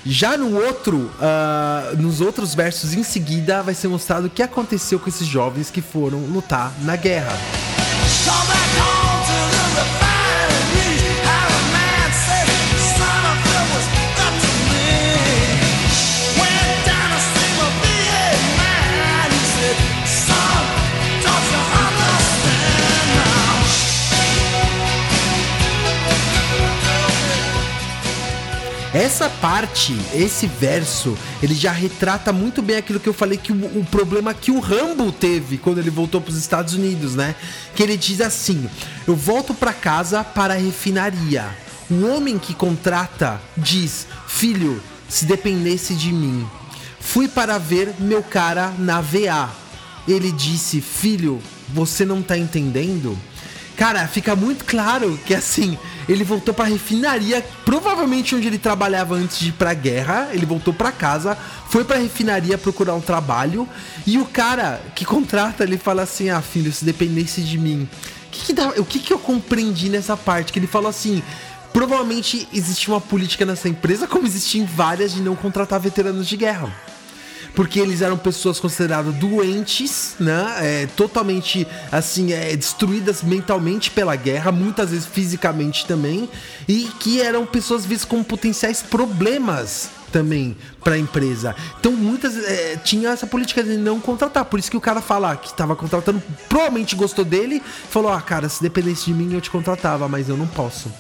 Já 0.09 0.37
no 0.37 0.55
outro, 0.55 1.11
ah, 1.21 1.93
nos 1.99 2.21
outros 2.21 2.55
versos 2.55 2.95
em 2.95 3.03
seguida, 3.03 3.63
vai 3.63 3.75
ser 3.75 3.89
mostrado 3.89 4.29
o 4.29 4.31
que 4.31 4.43
aconteceu 4.43 4.99
com 5.01 5.09
esses 5.09 5.27
jovens 5.27 5.71
que 5.71 5.83
foram 5.83 6.21
lutar 6.21 6.73
na 6.83 6.95
guerra. 6.95 7.37
Come 8.25 8.49
back 8.49 8.96
Essa 28.97 29.29
parte, 29.29 29.95
esse 30.15 30.47
verso, 30.47 31.19
ele 31.43 31.55
já 31.55 31.71
retrata 31.71 32.33
muito 32.33 32.63
bem 32.63 32.79
aquilo 32.79 32.99
que 32.99 33.07
eu 33.07 33.13
falei 33.13 33.37
que 33.37 33.53
o, 33.53 33.81
o 33.81 33.85
problema 33.91 34.33
que 34.33 34.51
o 34.51 34.59
Rambo 34.59 35.13
teve 35.13 35.59
quando 35.59 35.77
ele 35.77 35.91
voltou 35.91 36.19
para 36.19 36.31
os 36.31 36.39
Estados 36.39 36.73
Unidos, 36.73 37.15
né? 37.15 37.35
Que 37.75 37.83
ele 37.83 37.95
diz 37.95 38.23
assim: 38.23 38.67
"Eu 39.07 39.15
volto 39.15 39.53
para 39.53 39.75
casa 39.75 40.25
para 40.25 40.55
a 40.55 40.57
refinaria. 40.57 41.45
O 41.91 42.07
homem 42.07 42.39
que 42.39 42.55
contrata 42.55 43.39
diz: 43.55 44.07
"Filho, 44.27 44.83
se 45.07 45.27
dependesse 45.27 45.95
de 45.95 46.11
mim, 46.11 46.49
fui 46.99 47.29
para 47.29 47.59
ver 47.59 47.93
meu 47.99 48.23
cara 48.23 48.73
na 48.79 49.03
VA. 49.03 49.51
Ele 50.09 50.33
disse: 50.33 50.81
"Filho, 50.81 51.43
você 51.69 52.07
não 52.07 52.23
tá 52.23 52.39
entendendo?" 52.39 53.15
Cara, 53.77 54.09
fica 54.09 54.35
muito 54.35 54.65
claro 54.65 55.21
que 55.27 55.35
assim, 55.35 55.79
ele 56.09 56.23
voltou 56.25 56.55
pra 56.55 56.65
refinaria, 56.65 57.45
provavelmente 57.65 58.35
onde 58.35 58.47
ele 58.47 58.59
trabalhava 58.59 59.15
antes 59.15 59.39
de 59.39 59.49
ir 59.49 59.53
pra 59.53 59.75
guerra. 59.75 60.29
Ele 60.33 60.47
voltou 60.47 60.73
pra 60.73 60.93
casa, 60.93 61.37
foi 61.69 61.85
pra 61.85 61.97
refinaria 61.97 62.57
procurar 62.57 62.95
um 62.95 63.01
trabalho. 63.01 63.69
E 64.07 64.19
o 64.19 64.25
cara 64.25 64.81
que 64.95 65.05
contrata, 65.05 65.65
ele 65.65 65.79
fala 65.79 66.03
assim: 66.03 66.31
Ah, 66.31 66.41
filho, 66.41 66.73
se 66.73 66.85
dependesse 66.85 67.41
de 67.43 67.59
mim. 67.59 67.89
Que, 68.31 68.47
que 68.47 68.53
dá- 68.53 68.75
o 68.77 68.85
que, 68.85 68.99
que 68.99 69.13
eu 69.13 69.19
compreendi 69.19 69.89
nessa 69.89 70.17
parte? 70.17 70.53
Que 70.53 70.59
ele 70.59 70.67
falou 70.67 70.89
assim. 70.91 71.23
Provavelmente 71.73 72.49
existe 72.55 72.89
uma 72.89 73.01
política 73.03 73.45
nessa 73.45 73.69
empresa, 73.69 74.07
como 74.07 74.27
existe 74.27 74.59
em 74.59 74.65
várias, 74.65 75.13
de 75.13 75.21
não 75.21 75.37
contratar 75.37 75.79
veteranos 75.79 76.27
de 76.27 76.35
guerra 76.37 76.73
porque 77.57 77.81
eles 77.81 78.03
eram 78.03 78.19
pessoas 78.19 78.61
consideradas 78.61 79.15
doentes, 79.15 80.15
né? 80.21 80.57
É, 80.61 80.87
totalmente 80.95 81.67
assim, 81.91 82.35
é, 82.35 82.55
destruídas 82.55 83.23
mentalmente 83.23 83.91
pela 83.91 84.15
guerra, 84.15 84.53
muitas 84.53 84.91
vezes 84.91 85.07
fisicamente 85.07 85.87
também, 85.87 86.29
e 86.69 86.85
que 87.01 87.21
eram 87.21 87.47
pessoas 87.47 87.87
vistas 87.87 88.09
como 88.09 88.23
potenciais 88.23 88.83
problemas 88.83 89.89
também 90.13 90.55
para 90.85 90.95
a 90.95 90.99
empresa. 90.99 91.57
Então 91.81 91.93
muitas 91.93 92.37
é, 92.37 92.77
tinha 92.77 93.09
essa 93.09 93.27
política 93.27 93.65
de 93.65 93.79
não 93.79 93.99
contratar, 93.99 94.45
por 94.45 94.61
isso 94.61 94.71
que 94.71 94.77
o 94.77 94.81
cara 94.81 95.01
fala 95.01 95.35
que 95.35 95.49
estava 95.49 95.75
contratando, 95.75 96.23
provavelmente 96.51 96.95
gostou 96.95 97.25
dele, 97.25 97.63
falou: 97.89 98.13
"Ah, 98.13 98.21
cara, 98.21 98.51
se 98.51 98.63
dependesse 98.63 99.07
de 99.07 99.15
mim 99.15 99.33
eu 99.33 99.41
te 99.41 99.51
contratava, 99.51 100.07
mas 100.07 100.29
eu 100.29 100.37
não 100.37 100.47
posso". 100.47 100.93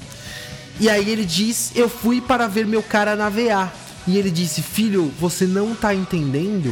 E 0.81 0.88
aí 0.88 1.11
ele 1.11 1.25
diz: 1.25 1.73
Eu 1.75 1.88
fui 1.88 2.21
para 2.21 2.47
ver 2.47 2.66
meu 2.66 2.83
cara 2.83 3.16
na 3.16 3.29
VA. 3.29 3.71
E 4.07 4.16
ele 4.19 4.31
disse: 4.31 4.62
Filho, 4.62 5.12
você 5.19 5.47
não 5.47 5.75
tá 5.75 5.95
entendendo? 5.95 6.69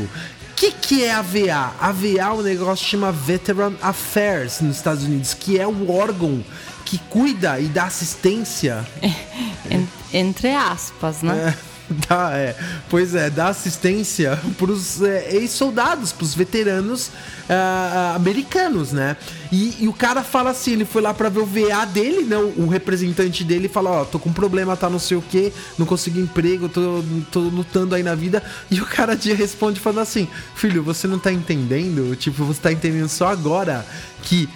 O 0.51 0.55
que, 0.57 0.71
que 0.71 1.05
é 1.05 1.13
a 1.13 1.21
VA? 1.23 1.73
A 1.81 1.91
VA 1.93 2.21
é 2.21 2.31
um 2.31 2.43
negócio 2.43 2.85
que 2.85 2.91
chama 2.93 3.11
Veteran 3.11 3.73
Affairs 3.83 4.61
nos 4.61 4.77
Estados 4.77 5.03
Unidos, 5.05 5.35
que 5.35 5.59
é 5.59 5.67
o 5.67 5.91
órgão 5.91 6.45
que 6.85 6.97
cuida 7.11 7.59
e 7.59 7.65
dá 7.67 7.85
assistência 7.85 8.87
En- 9.71 9.89
entre 10.13 10.55
aspas, 10.55 11.23
né? 11.23 11.55
é, 11.57 11.74
dá, 12.09 12.31
é, 12.33 12.57
pois 12.89 13.15
é, 13.15 13.29
dá 13.29 13.49
assistência 13.49 14.39
pros 14.57 15.03
é, 15.03 15.37
ex-soldados, 15.37 16.13
pros 16.13 16.35
veteranos 16.35 17.11
ah, 17.49 18.13
ah, 18.13 18.17
americanos, 18.17 18.93
né? 18.93 19.17
E, 19.53 19.85
e 19.85 19.89
o 19.89 19.93
cara 19.93 20.23
fala 20.23 20.51
assim, 20.51 20.73
ele 20.73 20.85
foi 20.85 21.03
lá 21.03 21.13
pra 21.13 21.29
ver 21.29 21.41
o 21.41 21.47
VA 21.47 21.85
dele, 21.85 22.23
né? 22.23 22.37
O, 22.37 22.69
representante 22.69 23.45
dele 23.45 23.69
fala, 23.69 23.91
ó, 23.91 24.05
tô 24.05 24.19
com 24.19 24.33
problema, 24.33 24.77
tá 24.77 24.89
não 24.89 24.99
sei 24.99 25.17
o 25.17 25.23
que, 25.23 25.53
não 25.79 25.87
consigo 25.87 26.19
emprego, 26.19 26.69
tô, 26.69 27.05
tô 27.31 27.41
lutando 27.41 27.95
aí 27.95 28.03
na 28.03 28.15
vida. 28.15 28.43
E 28.71 28.81
o 28.81 28.87
cara 28.87 29.15
dia 29.15 29.35
responde 29.35 29.79
falando 29.79 30.01
assim, 30.01 30.27
filho, 30.55 30.83
você 30.83 31.07
não 31.07 31.19
tá 31.19 31.33
entendendo? 31.33 32.17
Tipo, 32.17 32.45
você 32.45 32.61
tá 32.61 32.73
entendendo 32.73 33.09
só 33.09 33.29
agora 33.29 33.87
que 34.23 34.49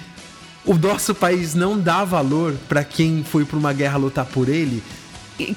o 0.64 0.74
nosso 0.74 1.14
país 1.14 1.54
não 1.54 1.78
dá 1.78 2.04
valor 2.04 2.54
pra 2.68 2.84
quem 2.84 3.22
foi 3.22 3.44
pra 3.44 3.56
uma 3.56 3.72
guerra 3.72 3.96
lutar 3.96 4.26
por 4.26 4.48
ele 4.48 4.82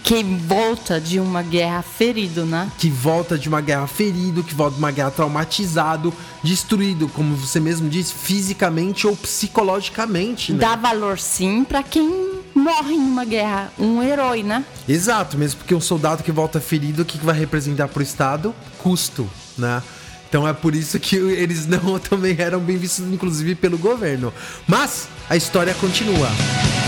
Quem 0.04 0.38
volta 0.38 1.00
de 1.00 1.20
uma 1.20 1.42
guerra 1.42 1.82
ferido, 1.82 2.46
né? 2.46 2.72
que 2.78 2.90
volta 2.90 3.38
de 3.38 3.50
uma 3.50 3.62
guerra 3.62 3.88
ferido, 3.88 4.44
que 4.44 4.54
volta 4.54 4.76
de 4.76 4.80
uma 4.80 4.92
guerra 4.92 5.12
traumatizado, 5.12 6.14
destruído, 6.44 7.08
como 7.10 7.36
você 7.36 7.60
mesmo 7.60 7.90
disse, 7.90 8.14
fisicamente 8.14 9.08
ou 9.08 9.16
psicologicamente, 9.16 10.54
né? 10.54 10.60
Dá 10.60 10.76
valor 10.76 11.18
sim 11.18 11.64
pra 11.64 11.82
quem 11.82 12.42
morre 12.54 12.94
em 12.94 13.00
uma 13.00 13.26
guerra. 13.26 13.72
Um 13.80 14.04
herói, 14.04 14.44
né? 14.44 14.64
Exato, 14.88 15.38
mesmo 15.38 15.60
porque 15.60 15.74
um 15.74 15.82
soldado 15.82 16.24
que 16.24 16.32
volta 16.32 16.60
ferido, 16.60 17.02
o 17.02 17.06
que 17.06 17.18
que 17.18 17.26
vai 17.26 17.38
representar 17.38 17.88
pro 17.88 18.04
Estado? 18.04 18.54
Custo, 18.78 19.30
né? 19.58 19.82
Então 20.30 20.48
é 20.48 20.54
por 20.54 20.76
isso 20.76 21.00
que 21.00 21.16
eles 21.38 21.66
não 21.68 21.98
também 22.00 22.36
eram 22.38 22.60
bem 22.60 22.78
vistos, 22.78 23.06
inclusive, 23.06 23.56
pelo 23.56 23.78
governo. 23.78 24.34
Mas 24.68 25.08
a 25.30 25.36
história 25.36 25.74
continua. 25.74 26.30
I 26.30 26.81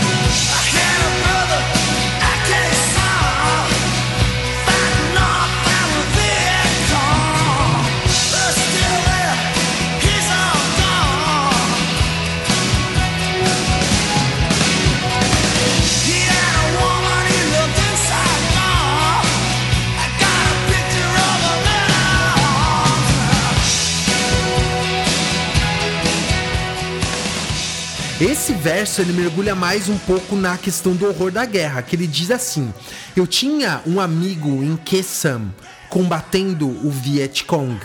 Esse 28.20 28.52
verso 28.52 29.00
ele 29.00 29.12
mergulha 29.12 29.56
mais 29.56 29.88
um 29.88 29.98
pouco 29.98 30.36
na 30.36 30.56
questão 30.56 30.94
do 30.94 31.08
horror 31.08 31.32
da 31.32 31.44
guerra, 31.44 31.82
que 31.82 31.96
ele 31.96 32.06
diz 32.06 32.30
assim: 32.30 32.72
Eu 33.16 33.26
tinha 33.26 33.82
um 33.84 34.00
amigo 34.00 34.62
em 34.62 34.76
Quezon 34.76 35.48
combatendo 35.90 36.68
o 36.68 36.90
Vietcong. 36.90 37.76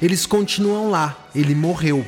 Eles 0.00 0.24
continuam 0.24 0.90
lá, 0.90 1.14
ele 1.34 1.54
morreu. 1.54 2.04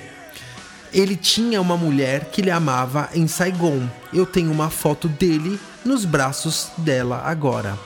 Ele 0.91 1.15
tinha 1.17 1.61
uma 1.61 1.77
mulher 1.77 2.31
que 2.33 2.41
ele 2.41 2.51
amava 2.51 3.11
em 3.13 3.29
Saigon. 3.29 3.87
Eu 4.11 4.25
tenho 4.25 4.51
uma 4.51 4.71
foto 4.71 5.07
dele 5.07 5.61
nos 5.85 6.07
braços 6.07 6.69
dela 6.79 7.23
agora. 7.27 7.79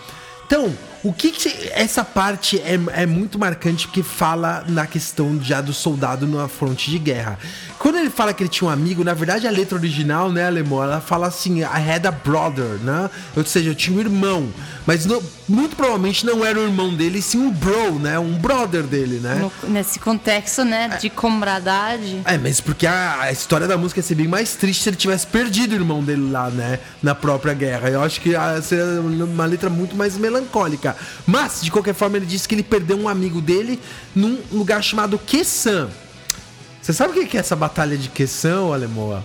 Então, 0.46 0.72
o 1.02 1.12
que, 1.12 1.30
que 1.30 1.70
essa 1.72 2.04
parte 2.04 2.58
é, 2.58 2.78
é 2.92 3.06
muito 3.06 3.38
marcante 3.38 3.86
porque 3.86 4.02
fala 4.02 4.64
na 4.68 4.86
questão 4.86 5.40
já 5.42 5.60
do 5.60 5.72
soldado 5.72 6.26
na 6.26 6.46
fronte 6.46 6.90
de 6.90 6.98
guerra. 6.98 7.38
Quando 7.78 7.96
ele 7.98 8.10
fala 8.10 8.34
que 8.34 8.42
ele 8.42 8.50
tinha 8.50 8.68
um 8.68 8.70
amigo, 8.72 9.02
na 9.02 9.14
verdade 9.14 9.46
a 9.46 9.50
letra 9.50 9.78
original, 9.78 10.30
né, 10.30 10.46
alemão, 10.46 10.82
ela 10.82 11.00
fala 11.00 11.26
assim, 11.28 11.60
I 11.60 11.64
had 11.64 12.04
a 12.06 12.10
brother, 12.10 12.78
né? 12.82 13.08
Ou 13.34 13.44
seja, 13.44 13.70
eu 13.70 13.74
tinha 13.74 13.96
um 13.96 14.00
irmão, 14.00 14.50
mas 14.86 15.06
não- 15.06 15.22
muito 15.50 15.74
provavelmente 15.76 16.24
não 16.24 16.44
era 16.44 16.58
o 16.58 16.62
irmão 16.62 16.94
dele, 16.94 17.20
sim 17.20 17.38
um 17.38 17.50
bro, 17.50 17.98
né? 17.98 18.18
Um 18.18 18.38
brother 18.38 18.84
dele, 18.84 19.18
né? 19.18 19.34
No- 19.34 19.68
nesse 19.70 19.98
contexto, 19.98 20.64
né? 20.64 20.96
De 21.00 21.10
comradade. 21.10 22.20
É, 22.24 22.38
mas 22.38 22.60
porque 22.60 22.86
a, 22.86 23.22
a 23.22 23.32
história 23.32 23.66
da 23.66 23.76
música 23.76 23.98
ia 24.00 24.04
ser 24.04 24.14
bem 24.14 24.28
mais 24.28 24.54
triste 24.54 24.82
se 24.82 24.88
ele 24.88 24.96
tivesse 24.96 25.26
perdido 25.26 25.72
o 25.72 25.74
irmão 25.74 26.02
dele 26.02 26.30
lá, 26.30 26.48
né? 26.50 26.78
Na 27.02 27.14
própria 27.14 27.52
guerra. 27.52 27.90
Eu 27.90 28.02
acho 28.02 28.20
que 28.20 28.30
seria 28.62 29.00
uma 29.00 29.44
letra 29.44 29.68
muito 29.68 29.96
mais 29.96 30.16
melancólica. 30.16 30.96
Mas, 31.26 31.60
de 31.60 31.70
qualquer 31.70 31.94
forma, 31.94 32.16
ele 32.16 32.26
disse 32.26 32.46
que 32.48 32.54
ele 32.54 32.62
perdeu 32.62 32.96
um 32.98 33.08
amigo 33.08 33.40
dele 33.40 33.80
num 34.14 34.38
lugar 34.52 34.82
chamado 34.82 35.18
Quessan. 35.18 35.88
Você 36.80 36.92
sabe 36.92 37.18
o 37.18 37.26
que 37.26 37.36
é 37.36 37.40
essa 37.40 37.56
batalha 37.56 37.96
de 37.96 38.08
Quessan, 38.08 38.72
Alemoa? 38.72 39.22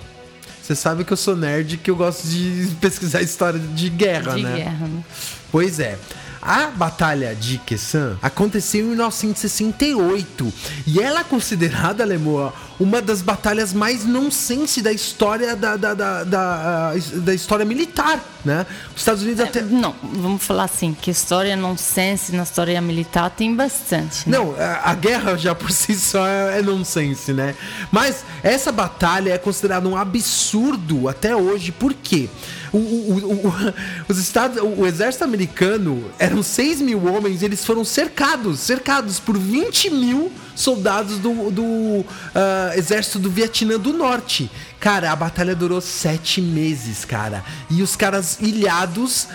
Você 0.66 0.76
sabe 0.76 1.04
que 1.04 1.14
eu 1.14 1.18
sou 1.18 1.36
nerd 1.36 1.78
que 1.78 1.92
eu 1.92 1.96
gosto 1.96 2.28
de 2.28 2.70
pesquisar 2.82 3.22
história 3.22 3.60
de 3.60 3.88
guerra, 3.88 4.34
De 4.34 4.42
né? 4.42 4.56
guerra, 4.56 4.88
né? 4.88 5.04
Pois 5.52 5.80
é. 5.80 5.96
A 6.42 6.68
Batalha 6.68 7.36
de 7.36 7.60
Quessan 7.60 8.18
aconteceu 8.20 8.84
em 8.86 8.90
1968 8.90 10.54
e 10.88 11.00
ela 11.00 11.20
é 11.20 11.24
considerada, 11.24 12.04
Lemoa, 12.04 12.52
uma 12.80 13.02
das 13.02 13.22
batalhas 13.22 13.72
mais 13.74 14.04
nonsense 14.06 14.82
da 14.82 14.92
história 14.92 15.56
da, 15.56 15.78
da, 15.78 15.94
da, 15.94 16.24
da, 16.26 16.94
da 17.16 17.34
história 17.34 17.64
militar, 17.66 18.20
né? 18.44 18.66
Os 18.94 19.02
Estados 19.02 19.24
Unidos 19.24 19.42
até. 19.46 19.62
Não, 19.62 19.96
vamos 20.04 20.44
falar 20.44 20.66
assim, 20.66 20.94
que 21.00 21.10
história 21.10 21.56
nonsense 21.56 22.36
na 22.36 22.44
história 22.44 22.82
militar 22.82 23.30
tem 23.30 23.56
bastante. 23.56 24.30
né? 24.30 24.38
Não, 24.38 24.54
a, 24.60 24.92
a 24.92 24.94
guerra 24.94 25.38
já 25.38 25.56
por 25.56 25.72
si 25.72 25.96
só 25.96 26.28
é, 26.28 26.60
é 26.60 26.62
nonsense, 26.62 27.32
né? 27.32 27.56
Mas 27.92 28.26
essa 28.44 28.72
batalha 28.74 29.32
é 29.34 29.38
considerada 29.38 29.88
um 29.88 29.96
absurdo 29.96 31.08
até 31.08 31.34
hoje, 31.36 31.72
por 31.72 31.94
quê? 31.94 32.30
O, 32.74 32.78
o, 32.78 33.48
o- 33.48 33.74
os 34.10 34.18
Estados, 34.18 34.62
o, 34.62 34.82
o 34.82 34.86
exército 34.86 35.24
americano 35.24 36.12
eram 36.20 36.44
6 36.44 36.82
mil 36.82 37.06
homens, 37.06 37.42
eles 37.42 37.64
foram 37.64 37.86
cercados, 37.86 38.60
cercados 38.60 39.18
por 39.20 39.38
20 39.38 39.90
mil 39.92 40.32
soldados 40.56 41.20
do, 41.20 41.52
do 41.52 42.06
ah, 42.34 42.72
exército 42.76 43.20
do 43.20 43.30
Vietnã 43.30 43.78
do 43.80 43.92
Norte. 43.94 44.50
Cara, 44.80 45.12
a 45.12 45.16
batalha 45.16 45.56
durou 45.56 45.82
sete 45.82 46.40
meses, 46.42 47.04
cara. 47.06 47.44
E 47.70 47.82
os 47.82 47.96
caras 47.96 48.38
ilhados, 48.40 49.28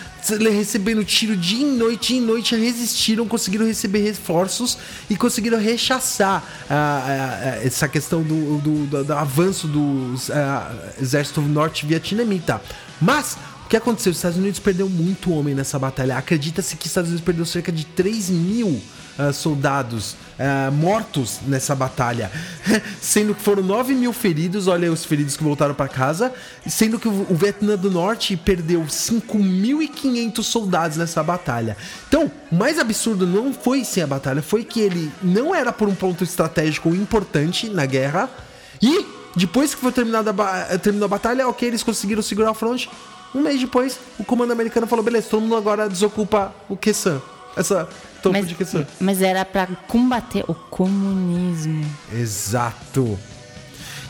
recebendo 0.52 1.04
tiro 1.04 1.36
dia 1.36 1.60
e 1.66 1.70
noite, 1.76 2.08
dia 2.14 2.22
e 2.22 2.24
noite, 2.24 2.54
resistiram, 2.54 3.26
conseguiram 3.26 3.66
receber 3.66 4.00
reforços 4.00 4.78
e 5.08 5.16
conseguiram 5.16 5.58
rechaçar 5.58 6.42
ah, 6.70 7.04
ah, 7.06 7.66
essa 7.66 7.88
questão 7.88 8.22
do, 8.22 8.58
do- 8.58 8.86
do- 8.86 9.04
do 9.04 9.12
avanço 9.12 9.66
do 9.66 10.14
exército 11.00 11.40
norte-vietnamita. 11.40 12.60
Mas 13.00 13.36
o 13.64 13.68
que 13.68 13.76
aconteceu? 13.76 14.10
Os 14.10 14.18
Estados 14.18 14.38
Unidos 14.38 14.60
perdeu 14.60 14.88
muito 14.88 15.32
homem 15.32 15.54
nessa 15.54 15.78
batalha. 15.78 16.16
Acredita-se 16.16 16.76
que 16.76 16.82
os 16.82 16.90
Estados 16.90 17.10
Unidos 17.10 17.24
perdeu 17.24 17.44
cerca 17.46 17.72
de 17.72 17.84
3 17.86 18.30
mil 18.30 18.80
ah, 19.18 19.32
soldados 19.32 20.14
ah, 20.42 20.70
mortos 20.70 21.40
nessa 21.46 21.74
batalha, 21.74 22.32
sendo 22.98 23.34
que 23.34 23.42
foram 23.42 23.62
9 23.62 23.92
mil 23.92 24.10
feridos. 24.10 24.68
Olha 24.68 24.90
os 24.90 25.04
feridos 25.04 25.36
que 25.36 25.44
voltaram 25.44 25.74
para 25.74 25.86
casa, 25.86 26.32
sendo 26.66 26.98
que 26.98 27.06
o, 27.06 27.34
Vietnã 27.34 27.76
do 27.76 27.90
Norte 27.90 28.38
perdeu 28.38 28.80
5.500 28.80 30.42
soldados 30.42 30.96
nessa 30.96 31.22
batalha. 31.22 31.76
Então, 32.08 32.32
o 32.50 32.54
mais 32.54 32.78
absurdo 32.78 33.26
não 33.26 33.52
foi 33.52 33.84
sem 33.84 34.02
a 34.02 34.06
batalha, 34.06 34.40
foi 34.40 34.64
que 34.64 34.80
ele 34.80 35.12
não 35.22 35.54
era 35.54 35.74
por 35.74 35.88
um 35.88 35.94
ponto 35.94 36.24
estratégico 36.24 36.88
importante 36.88 37.68
na 37.68 37.84
guerra 37.84 38.30
e 38.80 39.04
depois 39.36 39.74
que 39.74 39.80
foi 39.82 39.92
terminada 39.92 40.30
a, 40.30 40.78
terminou 40.78 41.04
a 41.04 41.08
batalha, 41.08 41.46
ok, 41.48 41.68
eles 41.68 41.82
conseguiram 41.82 42.22
segurar 42.22 42.52
o 42.52 42.54
front. 42.54 42.86
Um 43.34 43.42
mês 43.42 43.60
depois, 43.60 43.98
o 44.18 44.24
comando 44.24 44.52
americano 44.52 44.86
falou: 44.86 45.04
beleza, 45.04 45.28
todo 45.28 45.42
mundo 45.42 45.56
agora 45.56 45.86
desocupa 45.86 46.54
o 46.66 46.78
Quessan. 46.78 47.20
Essa 47.54 47.86
topo 48.22 48.32
mas, 48.36 48.48
de 48.48 48.54
Quessan. 48.54 48.86
mas 49.00 49.22
era 49.22 49.44
pra 49.44 49.66
combater 49.88 50.44
o 50.48 50.54
comunismo. 50.54 51.84
Exato. 52.12 53.18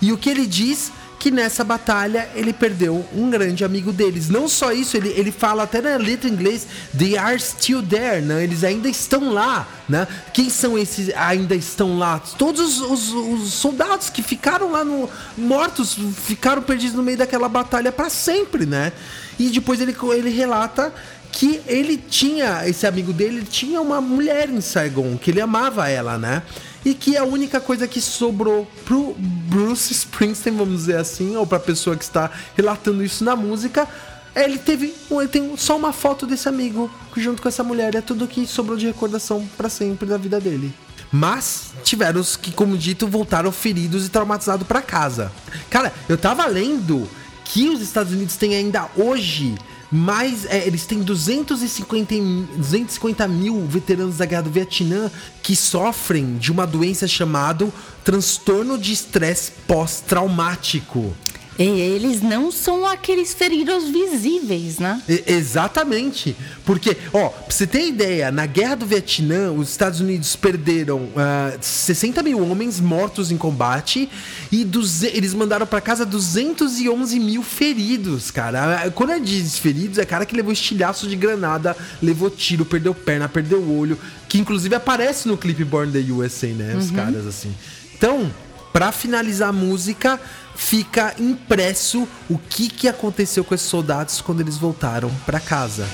E 0.03 0.13
o 0.13 0.17
que 0.19 0.31
ele 0.31 0.47
diz 0.47 0.93
que 1.19 1.31
nessa 1.31 1.63
batalha 1.63 2.31
ele 2.35 2.51
perdeu 2.51 3.05
um 3.15 3.29
grande 3.29 3.63
amigo 3.63 3.93
deles. 3.93 4.31
Não 4.31 4.49
só 4.49 4.73
isso, 4.73 4.97
ele, 4.97 5.11
ele 5.11 5.31
fala 5.31 5.65
até 5.65 5.83
na 5.83 5.99
letra 5.99 6.27
em 6.27 6.33
inglês, 6.33 6.67
they 6.97 7.19
are 7.19 7.39
still 7.39 7.83
there, 7.83 8.23
né? 8.23 8.43
Eles 8.43 8.65
ainda 8.65 8.89
estão 8.89 9.31
lá, 9.31 9.69
né? 9.87 10.09
Quem 10.33 10.49
são 10.49 10.79
esses 10.79 11.11
ainda 11.15 11.55
estão 11.55 11.99
lá? 11.99 12.19
Todos 12.39 12.81
os, 12.81 13.11
os- 13.11 13.43
os 13.43 13.53
soldados 13.53 14.09
que 14.09 14.23
ficaram 14.23 14.73
lá 14.73 14.83
no 14.83 15.11
mortos, 15.37 15.95
ficaram 16.25 16.63
perdidos 16.63 16.97
no 16.97 17.03
meio 17.03 17.19
daquela 17.19 17.51
batalha 17.51 17.93
para 17.93 18.09
sempre, 18.09 18.65
né? 18.65 18.91
E 19.39 19.51
depois 19.51 19.79
ele, 19.79 19.95
ele 20.15 20.31
relata 20.31 20.91
que 21.33 21.61
ele 21.67 21.97
tinha, 21.97 22.67
esse 22.69 22.87
amigo 22.87 23.13
dele, 23.13 23.39
ele 23.39 23.47
tinha 23.47 23.81
uma 23.81 24.01
mulher 24.01 24.49
em 24.49 24.61
Saigon, 24.61 25.17
que 25.17 25.31
ele 25.31 25.41
amava 25.41 25.89
ela, 25.89 26.19
né? 26.19 26.43
E 26.85 26.95
que 26.95 27.17
a 27.17 27.25
única 27.25 27.61
coisa 27.61 27.87
que 27.87 28.01
sobrou 28.01 28.67
pro 28.85 29.15
Bruce 29.19 29.93
Springsteen, 29.93 30.57
vamos 30.57 30.81
dizer 30.81 30.97
assim, 30.97 31.37
ou 31.37 31.47
pra 31.47 31.61
pessoa 31.61 31.97
que 31.97 32.05
está 32.05 32.31
relatando 32.57 33.05
isso 33.05 33.23
na 33.23 33.37
música, 33.37 33.87
é 34.35 34.45
ele 34.45 34.59
teve, 34.59 34.95
ele 35.11 35.29
tem 35.29 35.57
só 35.57 35.77
uma 35.77 35.93
foto 35.93 36.27
desse 36.27 36.49
amigo 36.49 36.91
junto 37.17 37.43
com 37.43 37.49
essa 37.49 37.65
mulher, 37.65 37.95
é 37.95 38.01
tudo 38.01 38.27
que 38.27 38.47
sobrou 38.47 38.77
de 38.77 38.87
recordação 38.87 39.47
pra 39.57 39.69
sempre 39.69 40.09
da 40.09 40.17
vida 40.17 40.41
dele. 40.41 40.73
Mas 41.13 41.73
tiveram 41.83 42.21
os 42.21 42.37
que, 42.37 42.53
como 42.53 42.79
dito, 42.79 43.07
voltaram 43.07 43.51
feridos 43.51 44.07
e 44.07 44.09
traumatizados 44.09 44.67
pra 44.67 44.81
casa. 44.81 45.33
Cara, 45.69 45.93
eu 46.09 46.17
tava 46.17 46.47
lendo 46.47 47.09
que 47.45 47.69
os 47.69 47.81
Estados 47.81 48.13
Unidos 48.13 48.37
têm 48.37 48.55
ainda 48.55 48.89
hoje 48.97 49.57
mais. 49.91 50.45
é, 50.47 50.67
eles 50.67 50.87
têm 50.87 51.01
250, 51.01 52.15
em- 52.15 52.49
250 52.57 53.27
mil 53.29 53.67
veteranos 53.67 54.17
da 54.19 54.25
guerra 54.27 54.43
do 54.43 54.51
Vietnã 54.51 55.11
que 55.43 55.57
sofrem 55.57 56.37
de 56.39 56.53
uma 56.53 56.67
doença 56.67 57.07
chamada 57.09 57.69
transtorno 58.05 58.79
de 58.79 58.93
estresse 58.93 59.53
pós-traumático. 59.67 61.15
Eles 61.63 62.23
não 62.23 62.51
são 62.51 62.87
aqueles 62.87 63.35
feridos 63.35 63.89
visíveis, 63.91 64.79
né? 64.79 65.03
E- 65.09 65.25
exatamente. 65.27 66.35
Porque, 66.65 66.97
ó, 67.13 67.29
pra 67.29 67.51
você 67.51 67.67
ter 67.67 67.87
ideia, 67.87 68.31
na 68.33 68.47
guerra 68.47 68.77
do 68.77 68.87
Vietnã, 68.87 69.53
os 69.53 69.69
Estados 69.69 70.01
Unidos 70.01 70.35
perderam 70.37 71.09
ah, 71.17 71.53
60 71.61 72.23
mil 72.23 72.41
homens 72.49 72.81
mortos 72.81 73.31
em 73.31 73.37
combate 73.37 74.09
e 74.51 74.65
duze- 74.65 75.11
eles 75.13 75.35
mandaram 75.35 75.67
pra 75.67 75.81
casa 75.83 76.07
211 76.07 77.21
mil 77.21 77.43
feridos, 77.43 78.31
cara. 78.31 78.85
Ah, 78.87 78.91
Quando 78.91 79.13
é 79.13 79.19
diz 79.19 79.59
feridos, 79.59 79.99
é 79.99 80.05
cara 80.07 80.25
que 80.25 80.35
levou 80.35 80.53
estilhaço 80.53 81.07
de 81.07 81.15
granada, 81.17 81.77
levou 82.03 82.31
tiro, 82.31 82.65
perdeu 82.65 82.95
perna, 82.95 83.29
perdeu 83.29 83.63
olho, 83.71 83.99
que 84.29 84.39
inclusive 84.39 84.75
aparece 84.75 85.29
no 85.29 85.37
clipe 85.37 85.65
Born 85.65 85.93
the 85.93 86.11
USA, 86.11 86.47
né? 86.49 86.75
Os 86.77 86.91
caras 86.91 87.27
assim. 87.27 87.53
Então, 87.97 88.31
Pra 88.73 88.93
finalizar 88.93 89.49
a 89.49 89.53
música, 89.53 90.21
fica 90.55 91.15
impresso 91.19 92.07
o 92.29 92.39
que, 92.39 92.69
que 92.69 92.89
aconteceu 92.89 93.45
com 93.45 93.55
esses 93.55 93.67
soldados 93.67 94.21
quando 94.21 94.41
eles 94.41 94.57
voltaram 94.57 95.11
pra 95.27 95.41
casa. 95.41 95.87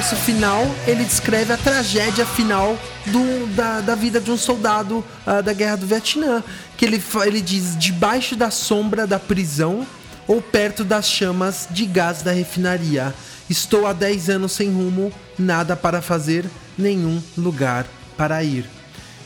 Verso 0.00 0.16
final, 0.16 0.62
ele 0.86 1.04
descreve 1.04 1.52
a 1.52 1.58
tragédia 1.58 2.24
final 2.24 2.74
do- 3.04 3.46
da, 3.54 3.82
da 3.82 3.94
vida 3.94 4.18
de 4.18 4.30
um 4.30 4.36
soldado 4.36 5.04
ah, 5.26 5.42
da 5.42 5.52
guerra 5.52 5.76
do 5.76 5.86
Vietnã. 5.86 6.42
Que 6.74 6.86
ele, 6.86 7.02
ele 7.26 7.42
diz: 7.42 7.76
debaixo 7.78 8.34
da 8.34 8.50
sombra 8.50 9.06
da 9.06 9.18
prisão 9.18 9.86
ou 10.26 10.40
perto 10.40 10.84
das 10.84 11.06
chamas 11.06 11.68
de 11.70 11.84
gás 11.84 12.22
da 12.22 12.32
refinaria. 12.32 13.12
Estou 13.50 13.86
há 13.86 13.92
10 13.92 14.30
anos 14.30 14.52
sem 14.52 14.72
rumo, 14.72 15.12
nada 15.38 15.76
para 15.76 16.00
fazer, 16.00 16.46
nenhum 16.78 17.20
lugar 17.36 17.84
para 18.16 18.42
ir. 18.42 18.64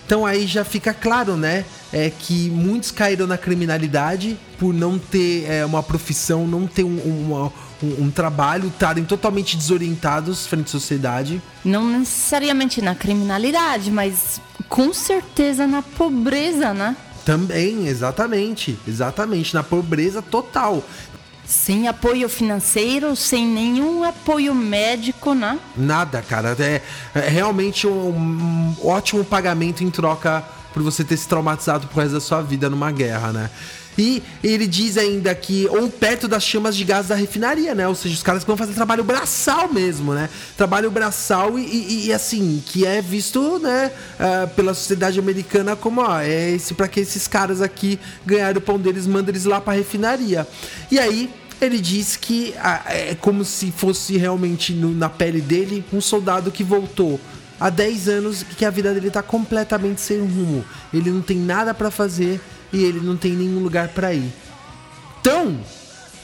Então 0.04 0.26
aí 0.26 0.44
já 0.44 0.64
fica 0.64 0.92
claro, 0.92 1.36
né? 1.36 1.64
É 1.92 2.10
que 2.10 2.50
muitos 2.50 2.90
caíram 2.90 3.28
na 3.28 3.38
criminalidade 3.38 4.36
por 4.58 4.74
não 4.74 4.98
ter 4.98 5.44
é, 5.48 5.64
uma 5.64 5.84
profissão, 5.84 6.48
não 6.48 6.66
ter 6.66 6.82
um, 6.82 6.98
uma- 6.98 7.52
um- 7.84 8.04
um 8.04 8.10
trabalho, 8.10 8.68
estarem 8.68 9.04
totalmente 9.04 9.56
desorientados 9.56 10.46
frente 10.46 10.66
à 10.66 10.70
sociedade. 10.70 11.40
Não 11.64 11.86
necessariamente 11.86 12.80
na 12.80 12.94
criminalidade, 12.94 13.90
mas 13.90 14.40
com 14.68 14.92
certeza 14.92 15.66
na 15.66 15.82
pobreza, 15.82 16.72
né? 16.72 16.96
Também, 17.24 17.86
exatamente, 17.86 18.78
exatamente, 18.86 19.54
na 19.54 19.62
pobreza 19.62 20.20
total. 20.22 20.82
Sem 21.46 21.88
apoio 21.88 22.28
financeiro, 22.28 23.14
sem 23.14 23.46
nenhum 23.46 24.02
apoio 24.02 24.54
médico, 24.54 25.34
né? 25.34 25.58
Nada, 25.76 26.22
cara. 26.22 26.56
É, 26.58 26.80
é 27.14 27.28
realmente 27.28 27.86
um, 27.86 28.08
um 28.10 28.74
ótimo 28.86 29.22
pagamento 29.24 29.84
em 29.84 29.90
troca 29.90 30.42
por 30.72 30.82
você 30.82 31.04
ter 31.04 31.16
se 31.16 31.28
traumatizado 31.28 31.86
pro 31.86 32.00
resto 32.00 32.14
da 32.14 32.20
sua 32.20 32.40
vida 32.40 32.68
numa 32.70 32.90
guerra, 32.90 33.30
né? 33.32 33.50
E 33.96 34.22
ele 34.42 34.66
diz 34.66 34.96
ainda 34.98 35.34
que, 35.34 35.66
ou 35.68 35.88
perto 35.88 36.26
das 36.26 36.42
chamas 36.42 36.76
de 36.76 36.82
gás 36.84 37.06
da 37.08 37.14
refinaria, 37.14 37.74
né? 37.74 37.86
Ou 37.86 37.94
seja, 37.94 38.14
os 38.14 38.22
caras 38.22 38.42
que 38.42 38.46
vão 38.48 38.56
fazer 38.56 38.72
trabalho 38.74 39.04
braçal 39.04 39.72
mesmo, 39.72 40.12
né? 40.14 40.28
Trabalho 40.56 40.90
braçal 40.90 41.58
e, 41.58 41.62
e- 41.62 42.06
e, 42.06 42.12
assim, 42.12 42.62
que 42.66 42.84
é 42.84 43.00
visto, 43.00 43.58
né, 43.60 43.90
ah, 44.18 44.48
pela 44.56 44.74
sociedade 44.74 45.18
americana 45.18 45.76
como, 45.76 46.00
ó, 46.00 46.18
é 46.20 46.50
esse 46.50 46.74
para 46.74 46.88
que 46.88 47.00
esses 47.00 47.28
caras 47.28 47.62
aqui 47.62 47.98
ganharem 48.26 48.58
o 48.58 48.60
pão 48.60 48.78
deles, 48.78 49.06
manda 49.06 49.30
eles 49.30 49.44
lá 49.44 49.60
pra 49.60 49.74
refinaria. 49.74 50.46
E 50.90 50.98
aí, 50.98 51.30
ele 51.60 51.78
diz 51.80 52.16
que 52.16 52.52
ah, 52.58 52.82
é 52.88 53.14
como 53.14 53.44
se 53.44 53.70
fosse 53.70 54.16
realmente 54.16 54.72
no- 54.72 54.92
na 54.92 55.08
pele 55.08 55.40
dele 55.40 55.84
um 55.92 56.00
soldado 56.00 56.50
que 56.50 56.64
voltou 56.64 57.20
há 57.60 57.70
10 57.70 58.08
anos 58.08 58.42
e 58.42 58.44
que 58.46 58.64
a 58.64 58.70
vida 58.70 58.92
dele 58.92 59.08
tá 59.10 59.22
completamente 59.22 60.00
sem 60.00 60.18
rumo. 60.18 60.64
Ele 60.92 61.10
não 61.10 61.22
tem 61.22 61.36
nada 61.38 61.72
pra 61.72 61.90
fazer 61.92 62.40
e 62.74 62.84
ele 62.84 63.00
não 63.00 63.16
tem 63.16 63.32
nenhum 63.32 63.60
lugar 63.60 63.88
pra 63.88 64.12
ir. 64.12 64.32
Então, 65.20 65.58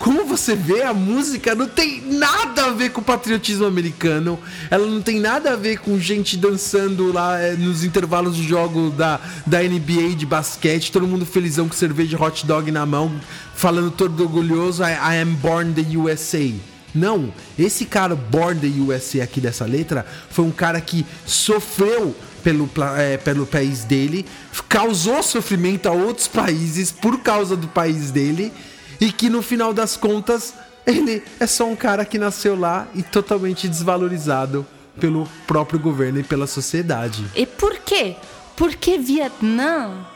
como 0.00 0.24
você 0.24 0.56
vê, 0.56 0.82
a 0.82 0.92
música 0.92 1.54
não 1.54 1.68
tem 1.68 2.00
nada 2.00 2.66
a 2.66 2.70
ver 2.70 2.90
com 2.90 3.00
o 3.00 3.04
patriotismo 3.04 3.66
americano. 3.66 4.38
Ela 4.70 4.86
não 4.86 5.00
tem 5.00 5.20
nada 5.20 5.52
a 5.52 5.56
ver 5.56 5.78
com 5.78 5.98
gente 5.98 6.36
dançando 6.36 7.12
lá 7.12 7.38
eh, 7.38 7.52
nos 7.52 7.84
intervalos 7.84 8.34
de 8.34 8.48
jogo 8.48 8.90
da, 8.90 9.20
da 9.46 9.62
NBA 9.62 10.16
de 10.16 10.26
basquete, 10.26 10.90
todo 10.90 11.06
mundo 11.06 11.24
felizão 11.24 11.68
com 11.68 11.74
cerveja 11.74 12.20
hot 12.20 12.46
dog 12.46 12.70
na 12.72 12.84
mão, 12.84 13.12
falando 13.54 13.90
todo 13.90 14.22
orgulhoso, 14.22 14.82
I, 14.82 14.92
I 14.92 15.20
am 15.20 15.34
born 15.34 15.72
the 15.72 15.96
USA. 15.96 16.50
Não, 16.94 17.32
esse 17.58 17.84
cara 17.84 18.16
Born 18.16 18.58
the 18.58 18.80
USA 18.80 19.22
aqui 19.22 19.40
dessa 19.40 19.64
letra 19.64 20.04
foi 20.30 20.44
um 20.44 20.50
cara 20.50 20.80
que 20.80 21.06
sofreu 21.24 22.16
pelo, 22.42 22.68
eh, 22.98 23.16
pelo 23.18 23.46
país 23.46 23.84
dele, 23.84 24.26
causou 24.68 25.22
sofrimento 25.22 25.88
a 25.88 25.92
outros 25.92 26.28
países 26.28 26.90
por 26.90 27.20
causa 27.20 27.56
do 27.56 27.68
país 27.68 28.10
dele 28.10 28.52
e 29.00 29.10
que 29.12 29.28
no 29.28 29.42
final 29.42 29.72
das 29.72 29.96
contas 29.96 30.54
ele 30.86 31.22
é 31.38 31.46
só 31.46 31.66
um 31.66 31.76
cara 31.76 32.04
que 32.04 32.18
nasceu 32.18 32.58
lá 32.58 32.86
e 32.94 33.02
totalmente 33.02 33.68
desvalorizado 33.68 34.66
pelo 34.98 35.28
próprio 35.46 35.78
governo 35.78 36.20
e 36.20 36.22
pela 36.22 36.46
sociedade. 36.46 37.24
E 37.34 37.46
por 37.46 37.78
quê? 37.78 38.16
Porque 38.56 38.98
Vietnã 38.98 40.06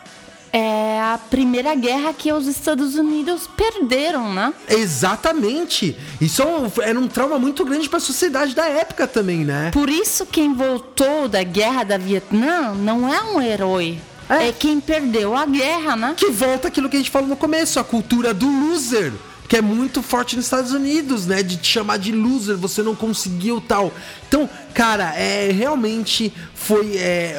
é 0.57 1.01
a 1.01 1.19
primeira 1.19 1.75
guerra 1.75 2.13
que 2.13 2.33
os 2.33 2.47
Estados 2.47 2.95
Unidos 2.95 3.49
perderam, 3.57 4.33
né? 4.33 4.55
Exatamente. 4.69 5.97
Isso 6.21 6.43
é 6.43 6.47
um- 6.47 6.71
era 6.81 6.99
um 6.99 7.09
trauma 7.09 7.39
muito 7.41 7.65
grande 7.65 7.89
para 7.89 7.97
a 7.97 8.01
sociedade 8.01 8.55
da 8.55 8.65
época 8.69 9.07
também, 9.09 9.45
né? 9.45 9.71
Por 9.73 9.91
isso 9.91 10.25
quem 10.27 10.55
voltou 10.55 11.29
da 11.29 11.43
guerra 11.43 11.83
da 11.83 11.99
Vietnã 11.99 12.73
não 12.73 13.13
é 13.13 13.21
um 13.23 13.43
herói. 13.43 13.99
É. 14.29 14.49
É, 14.49 14.53
quem 14.53 14.81
perdeu 14.81 15.37
a 15.37 15.45
guerra, 15.45 15.97
né? 15.97 16.15
Que 16.17 16.31
volta 16.31 16.69
aquilo 16.69 16.89
que 16.89 16.97
a 16.97 17.01
gente 17.01 17.11
falou 17.11 17.29
no 17.29 17.37
começo, 17.37 17.79
a 17.81 17.85
cultura 17.85 18.33
do 18.33 18.47
loser, 18.49 19.13
que 19.49 19.57
é 19.57 19.61
muito 19.61 20.03
forte 20.03 20.37
nos 20.37 20.47
Estados 20.47 20.73
Unidos, 20.73 21.27
né? 21.27 21.43
De 21.43 21.57
te 21.59 21.67
chamar 21.69 21.99
de 21.99 22.11
loser, 22.13 22.57
você 22.57 22.81
não 22.83 22.95
conseguiu 22.95 23.61
tal. 23.61 23.93
Então, 24.29 24.49
cara, 24.73 25.13
é 25.17 25.51
realmente 25.53 26.33
foi 26.55 26.97
é, 26.97 27.39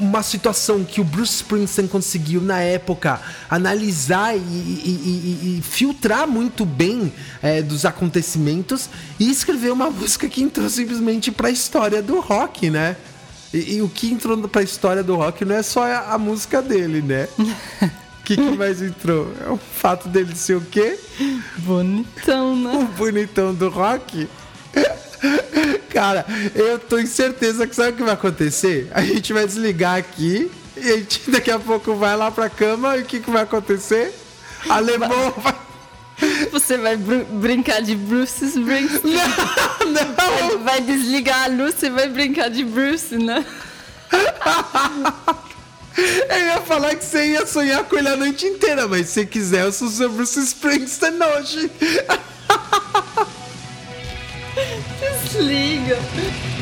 uma 0.00 0.22
situação 0.22 0.84
que 0.84 1.00
o 1.00 1.04
Bruce 1.04 1.36
Springsteen 1.36 1.88
conseguiu 1.88 2.40
na 2.40 2.60
época 2.60 3.20
analisar 3.48 4.36
e, 4.36 4.40
e- 4.40 4.42
e- 4.44 5.58
e 5.58 5.62
filtrar 5.62 6.26
muito 6.26 6.64
bem 6.64 7.12
é, 7.42 7.62
dos 7.62 7.84
acontecimentos 7.84 8.88
e 9.18 9.30
escrever 9.30 9.72
uma 9.72 9.90
música 9.90 10.28
que 10.28 10.42
entrou 10.42 10.68
simplesmente 10.68 11.30
pra 11.30 11.50
história 11.50 12.02
do 12.02 12.20
rock, 12.20 12.70
né? 12.70 12.96
E, 13.54 13.76
e 13.76 13.82
o 13.82 13.88
que 13.88 14.10
entrou 14.10 14.36
pra 14.48 14.62
história 14.62 15.02
do 15.02 15.14
rock 15.16 15.44
não 15.44 15.54
é 15.56 15.62
só 15.62 15.84
a, 15.84 16.14
a 16.14 16.18
música 16.18 16.60
dele, 16.60 17.00
né? 17.02 17.28
O 17.38 17.86
que, 18.26 18.36
que 18.36 18.50
mais 18.56 18.82
entrou? 18.82 19.32
É 19.46 19.48
o 19.50 19.56
fato 19.56 20.08
dele 20.08 20.34
ser 20.34 20.56
o 20.56 20.60
quê? 20.60 20.98
Bonitão, 21.58 22.56
né? 22.56 22.72
O 22.74 22.84
bonitão 22.96 23.54
do 23.54 23.68
rock? 23.68 24.28
Cara, 25.90 26.26
eu 26.54 26.78
tô 26.78 26.98
em 26.98 27.06
certeza 27.06 27.66
que 27.66 27.74
sabe 27.74 27.90
o 27.90 27.94
que 27.94 28.02
vai 28.02 28.14
acontecer? 28.14 28.88
A 28.92 29.02
gente 29.02 29.32
vai 29.32 29.46
desligar 29.46 29.96
aqui 29.96 30.50
e 30.76 30.90
a 30.90 30.96
gente 30.98 31.22
daqui 31.30 31.50
a 31.50 31.58
pouco 31.58 31.94
vai 31.94 32.16
lá 32.16 32.30
pra 32.30 32.48
cama 32.50 32.96
e 32.96 33.02
o 33.02 33.04
que, 33.04 33.20
que 33.20 33.30
vai 33.30 33.42
acontecer? 33.42 34.12
Alemão 34.68 35.32
vai. 35.38 35.54
Você 36.50 36.78
vai 36.78 36.96
br- 36.96 37.24
brincar 37.30 37.82
de 37.82 37.94
Bruce 37.94 38.44
Springsteen. 38.44 39.14
Não! 39.86 40.14
Vai, 40.14 40.58
vai 40.58 40.80
desligar 40.80 41.44
a 41.44 41.46
luz 41.46 41.82
e 41.82 41.90
vai 41.90 42.08
brincar 42.08 42.48
de 42.48 42.64
Bruce, 42.64 43.16
né? 43.16 43.44
Eu 46.28 46.38
ia 46.46 46.60
falar 46.60 46.94
que 46.94 47.04
você 47.04 47.32
ia 47.32 47.46
sonhar 47.46 47.82
com 47.84 47.96
ele 47.96 48.08
a 48.08 48.16
noite 48.16 48.44
inteira, 48.46 48.86
mas 48.86 49.08
se 49.08 49.24
quiser, 49.24 49.64
eu 49.64 49.72
sou 49.72 49.88
seu 49.88 50.10
Bruce 50.10 50.38
Springsteen 50.40 51.14
hoje. 51.38 51.70
Desliga. 55.36 56.55